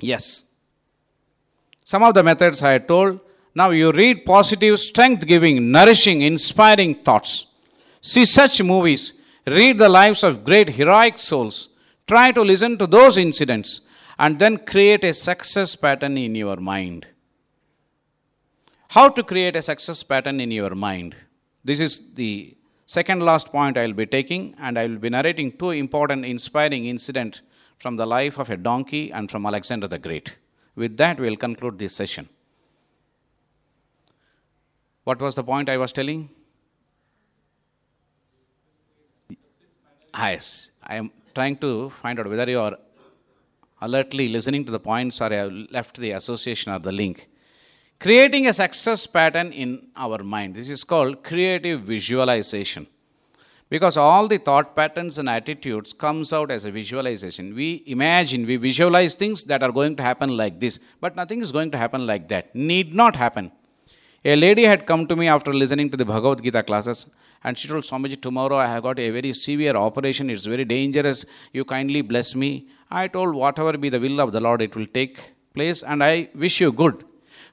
[0.00, 0.42] Yes.
[1.84, 3.20] Some of the methods I told.
[3.54, 7.46] Now you read positive, strength giving, nourishing, inspiring thoughts.
[8.00, 9.12] See such movies.
[9.46, 11.68] Read the lives of great heroic souls.
[12.08, 13.82] Try to listen to those incidents
[14.18, 17.06] and then create a success pattern in your mind.
[18.94, 21.16] How to create a success pattern in your mind?
[21.64, 22.56] This is the
[22.86, 26.84] second last point I will be taking, and I will be narrating two important, inspiring
[26.86, 27.42] incidents
[27.80, 30.36] from the life of a donkey and from Alexander the Great.
[30.76, 32.28] With that, we will conclude this session.
[35.02, 36.30] What was the point I was telling?
[40.14, 42.78] Ah, yes, I am trying to find out whether you are
[43.82, 47.28] alertly listening to the points or I have left the association or the link.
[48.04, 50.54] Creating a success pattern in our mind.
[50.54, 52.86] This is called creative visualization.
[53.70, 57.54] Because all the thought patterns and attitudes comes out as a visualization.
[57.54, 61.50] We imagine, we visualize things that are going to happen like this, but nothing is
[61.50, 62.54] going to happen like that.
[62.54, 63.50] Need not happen.
[64.22, 67.06] A lady had come to me after listening to the Bhagavad Gita classes
[67.42, 71.24] and she told Swamiji, tomorrow I have got a very severe operation, it's very dangerous,
[71.54, 72.68] you kindly bless me.
[72.90, 75.18] I told, whatever be the will of the Lord, it will take
[75.54, 77.02] place and I wish you good.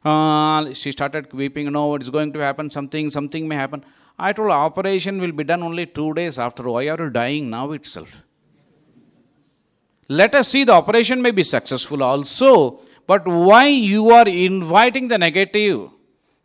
[0.03, 3.83] Uh, she started weeping, no, it's going to happen, something, something may happen.
[4.17, 6.63] I told, her, operation will be done only two days after.
[6.63, 8.09] Why are you dying now itself?
[10.07, 15.17] Let us see the operation may be successful also, but why you are inviting the
[15.17, 15.89] negative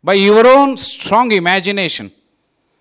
[0.03, 2.11] by your own strong imagination?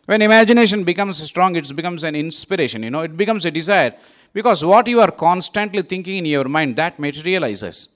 [0.04, 3.94] When imagination becomes strong, it becomes an inspiration, you know, it becomes a desire.
[4.32, 7.88] Because what you are constantly thinking in your mind, that materializes.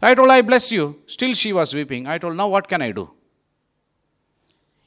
[0.00, 1.02] I told, I bless you.
[1.06, 2.06] Still she was weeping.
[2.06, 3.10] I told, now what can I do?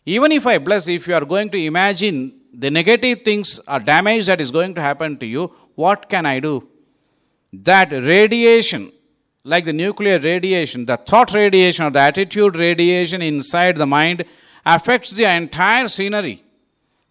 [0.06, 4.26] Even if I bless, if you are going to imagine the negative things or damage
[4.28, 6.68] that is going to happen to you, what can I do?
[7.54, 8.92] That radiation,
[9.44, 14.26] like the nuclear radiation, the thought radiation or the attitude radiation inside the mind
[14.66, 16.44] affects the entire scenery.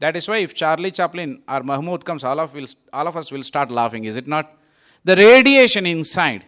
[0.01, 3.33] That is why if Charlie Chaplin or Mahmood comes, all of, will, all of us
[3.33, 4.53] will start laughing, is it not?
[5.05, 6.45] The radiation inside.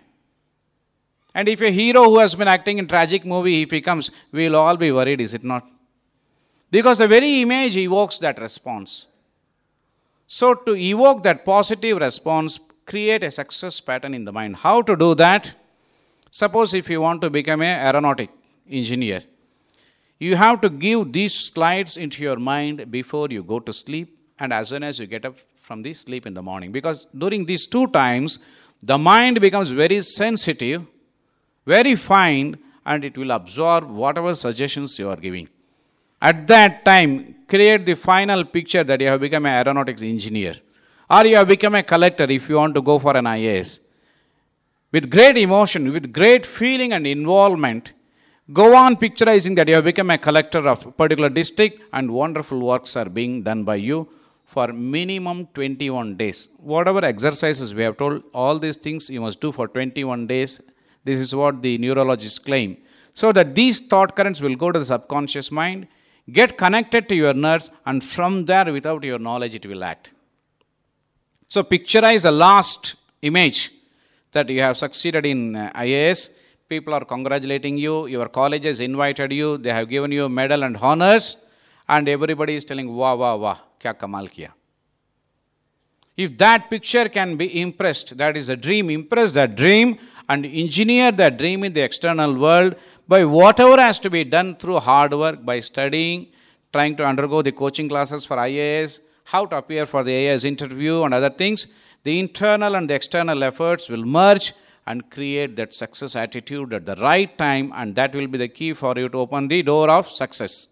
[1.35, 4.49] And if a hero who has been acting in tragic movie, if he comes, we
[4.49, 5.67] will all be worried, is it not?
[6.71, 9.07] Because the very image evokes that response.
[10.27, 14.57] So to evoke that positive response, create a success pattern in the mind.
[14.57, 15.55] How to do that?
[16.31, 18.31] Suppose if you want to become a aeronautic
[18.69, 19.23] engineer,
[20.19, 24.53] you have to give these slides into your mind before you go to sleep and
[24.53, 26.71] as soon as you get up from the sleep in the morning.
[26.71, 28.39] Because during these two times,
[28.83, 30.87] the mind becomes very sensitive,
[31.75, 32.49] very fine,
[32.85, 35.49] and it will absorb whatever suggestions you are giving.
[36.21, 37.13] At that time,
[37.49, 40.55] create the final picture that you have become an aeronautics engineer
[41.11, 43.81] or you have become a collector if you want to go for an IAS.
[44.93, 47.93] With great emotion, with great feeling and involvement,
[48.53, 52.61] go on picturizing that you have become a collector of a particular district and wonderful
[52.61, 54.09] works are being done by you
[54.45, 56.49] for minimum 21 days.
[56.59, 60.61] Whatever exercises we have told, all these things you must do for 21 days.
[61.05, 62.77] This is what the neurologists claim.
[63.15, 65.89] So that these thought currents will go to the subconscious mind,
[66.33, 70.13] get connected to your nerves, and from there, without your knowledge, it will act.
[71.49, 73.73] So, picturize the last image
[74.33, 76.31] that you have succeeded in uh, IAS.
[76.69, 80.63] People are congratulating you, your college has invited you, they have given you a medal
[80.63, 81.37] and honors,
[81.89, 84.51] and everybody is telling, Wah, wah, wah, kya kamal kiya.
[86.17, 89.99] If that picture can be impressed, that is a dream, impress that dream
[90.31, 92.75] and engineer that dream in the external world
[93.13, 96.19] by whatever has to be done through hard work, by studying,
[96.73, 99.01] trying to undergo the coaching classes for IAS,
[99.33, 101.67] how to appear for the IAS interview, and other things,
[102.05, 104.53] the internal and the external efforts will merge
[104.87, 108.73] and create that success attitude at the right time, and that will be the key
[108.73, 110.69] for you to open the door of success.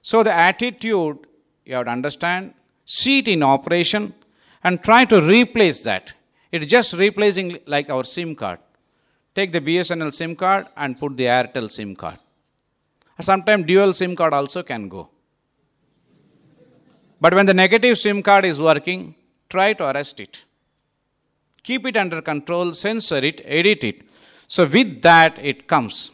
[0.00, 1.18] So, the attitude
[1.66, 2.54] you have to understand,
[2.84, 4.14] see it in operation,
[4.64, 6.14] and try to replace that.
[6.52, 8.58] It's just replacing like our SIM card.
[9.34, 12.18] Take the BSNL SIM card and put the Airtel SIM card.
[13.20, 15.08] Sometimes dual SIM card also can go.
[17.20, 19.14] But when the negative SIM card is working,
[19.48, 20.44] try to arrest it.
[21.62, 24.02] Keep it under control, censor it, edit it.
[24.48, 26.10] So, with that, it comes.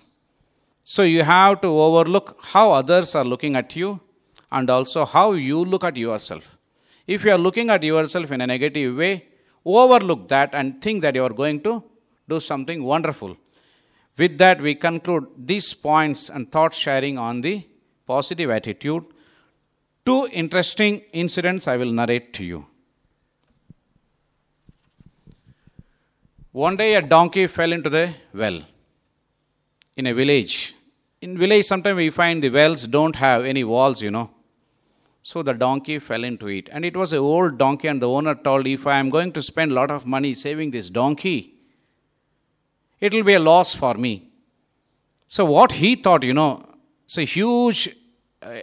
[0.85, 4.01] So, you have to overlook how others are looking at you
[4.52, 6.56] and also how you look at yourself.
[7.06, 9.24] If you are looking at yourself in a negative way,
[9.77, 11.82] overlook that and think that you are going to
[12.28, 13.36] do something wonderful.
[14.16, 17.66] With that, we conclude these points and thought sharing on the
[18.07, 19.05] positive attitude.
[20.05, 22.66] Two interesting incidents I will narrate to you.
[26.53, 28.62] One day, a donkey fell into the well
[29.97, 30.74] in a village.
[31.20, 34.31] In village, sometimes we find the wells don't have any walls, you know.
[35.28, 36.70] So the donkey fell into it.
[36.72, 39.42] And it was an old donkey, and the owner told, If I am going to
[39.42, 41.52] spend a lot of money saving this donkey,
[42.98, 44.30] it will be a loss for me.
[45.26, 46.64] So, what he thought, you know,
[47.06, 47.94] so huge
[48.40, 48.60] uh,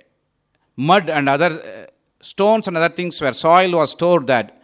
[0.75, 4.59] mud and other uh, stones and other things where soil was stored that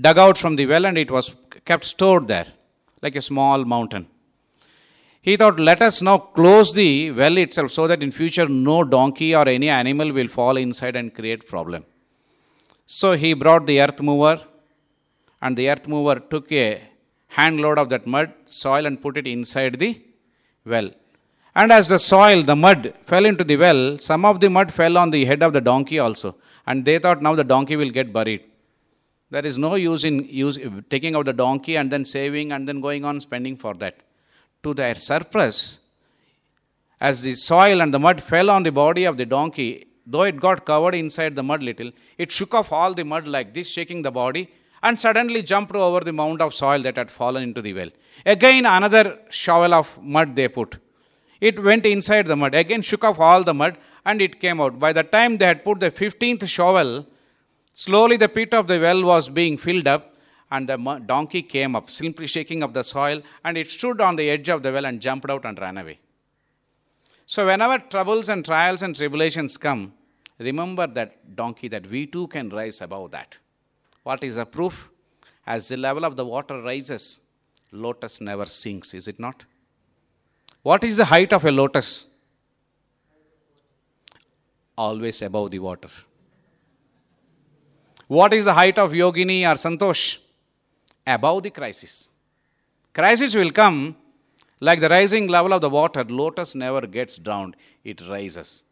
[0.00, 1.32] dug out from the well and it was
[1.64, 2.48] kept stored there
[3.00, 4.08] like a small mountain.
[5.28, 6.90] He thought, let us now close the
[7.20, 11.14] well itself so that in future no donkey or any animal will fall inside and
[11.18, 11.82] create problem.
[12.98, 14.36] So he brought the earth mover
[15.42, 16.80] and the earth mover took a
[17.38, 20.00] hand load of that mud, soil and put it inside the
[20.64, 20.90] well.
[21.54, 24.96] And as the soil, the mud fell into the well, some of the mud fell
[24.96, 26.36] on the head of the donkey also.
[26.66, 28.44] And they thought now the donkey will get buried.
[29.30, 32.80] There is no use in use, taking out the donkey and then saving and then
[32.80, 33.96] going on spending for that.
[34.64, 35.78] To their surprise,
[37.00, 40.40] as the soil and the mud fell on the body of the donkey, though it
[40.40, 44.02] got covered inside the mud little, it shook off all the mud like this, shaking
[44.02, 44.50] the body,
[44.82, 47.90] and suddenly jumped over the mound of soil that had fallen into the well.
[48.26, 50.78] Again, another shovel of mud they put.
[51.40, 54.80] It went inside the mud, again shook off all the mud, and it came out.
[54.80, 57.06] By the time they had put the 15th shovel,
[57.74, 60.16] slowly the pit of the well was being filled up,
[60.50, 60.76] and the
[61.06, 64.62] donkey came up, simply shaking up the soil, and it stood on the edge of
[64.62, 65.98] the well and jumped out and ran away.
[67.26, 69.92] So, whenever troubles and trials and tribulations come,
[70.38, 73.38] remember that donkey that we too can rise above that.
[74.02, 74.90] What is the proof?
[75.46, 77.20] As the level of the water rises,
[77.72, 79.44] lotus never sinks, is it not?
[80.62, 82.06] What is the height of a lotus?
[84.78, 85.90] always above the water.
[88.06, 90.18] What is the height of yogini or santosh?
[91.14, 92.10] Above the crisis.
[92.92, 93.96] Crisis will come
[94.60, 96.04] like the rising level of the water.
[96.04, 98.64] Lotus never gets drowned, it rises.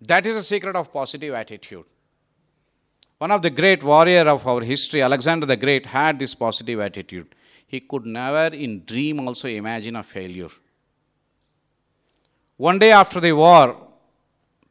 [0.00, 1.84] That is the secret of positive attitude.
[3.18, 7.34] One of the great warrior of our history, Alexander the Great, had this positive attitude.
[7.66, 10.50] He could never in dream also imagine a failure.
[12.56, 13.76] One day after the war,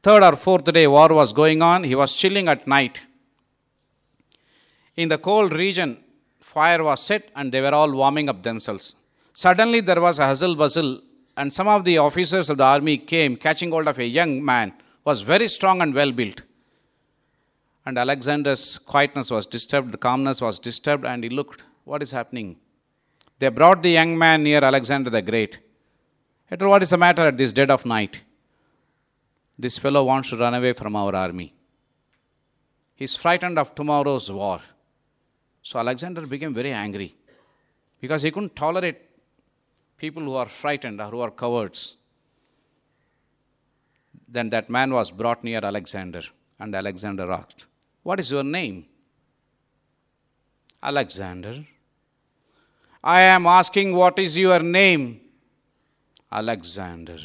[0.02, 3.02] third or fourth day war was going on, he was chilling at night.
[4.95, 6.03] In the cold region,
[6.53, 8.95] fire was set and they were all warming up themselves.
[9.34, 11.02] Suddenly there was a hustle bustle,
[11.38, 14.73] and some of the officers of the army came, catching hold of a young man,
[15.06, 16.41] was very strong and well built.
[17.86, 22.57] And Alexander's quietness was disturbed, the calmness was disturbed, and he looked, What is happening?
[23.40, 25.60] They brought the young man near Alexander the Great.
[26.49, 28.23] He What is the matter at this dead of night?
[29.57, 31.53] This fellow wants to run away from our army.
[32.94, 34.60] He's frightened of tomorrow's war.
[35.64, 37.16] So Alexander became very angry
[38.00, 38.98] because he couldn't tolerate
[39.98, 41.98] people who are frightened or who are cowards.
[44.28, 46.22] Then that man was brought near Alexander,
[46.60, 47.68] and Alexander asked,
[48.02, 48.86] What is your name?
[50.82, 51.66] Alexander.
[53.04, 55.22] I am asking, What is your name?
[56.32, 57.20] Alexander.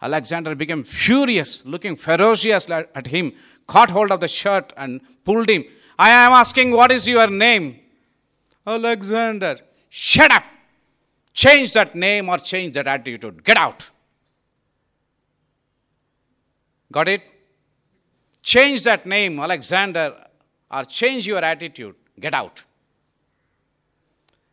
[0.00, 3.32] Alexander became furious, looking ferocious at him,
[3.66, 5.64] caught hold of the shirt and pulled him.
[5.98, 7.80] I am asking, What is your name?
[8.66, 9.58] Alexander.
[9.88, 10.44] Shut up!
[11.32, 13.42] Change that name or change that attitude.
[13.42, 13.90] Get out.
[16.90, 17.22] Got it?
[18.42, 20.14] Change that name, Alexander,
[20.70, 21.94] or change your attitude.
[22.18, 22.64] Get out.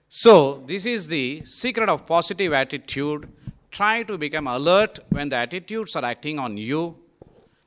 [0.09, 3.27] So, this is the secret of positive attitude.
[3.71, 6.97] Try to become alert when the attitudes are acting on you.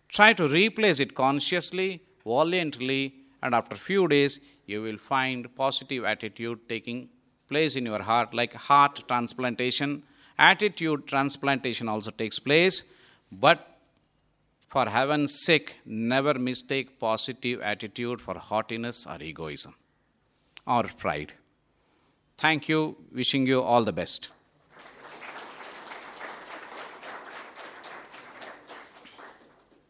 [0.09, 6.69] Try to replace it consciously, valiantly, and after few days, you will find positive attitude
[6.69, 7.09] taking
[7.49, 10.03] place in your heart, like heart transplantation.
[10.39, 12.83] Attitude transplantation also takes place,
[13.33, 13.79] but
[14.69, 19.75] for heaven's sake, never mistake positive attitude for haughtiness or egoism
[20.67, 21.33] or pride.
[22.37, 22.97] Thank you.
[23.13, 24.29] Wishing you all the best.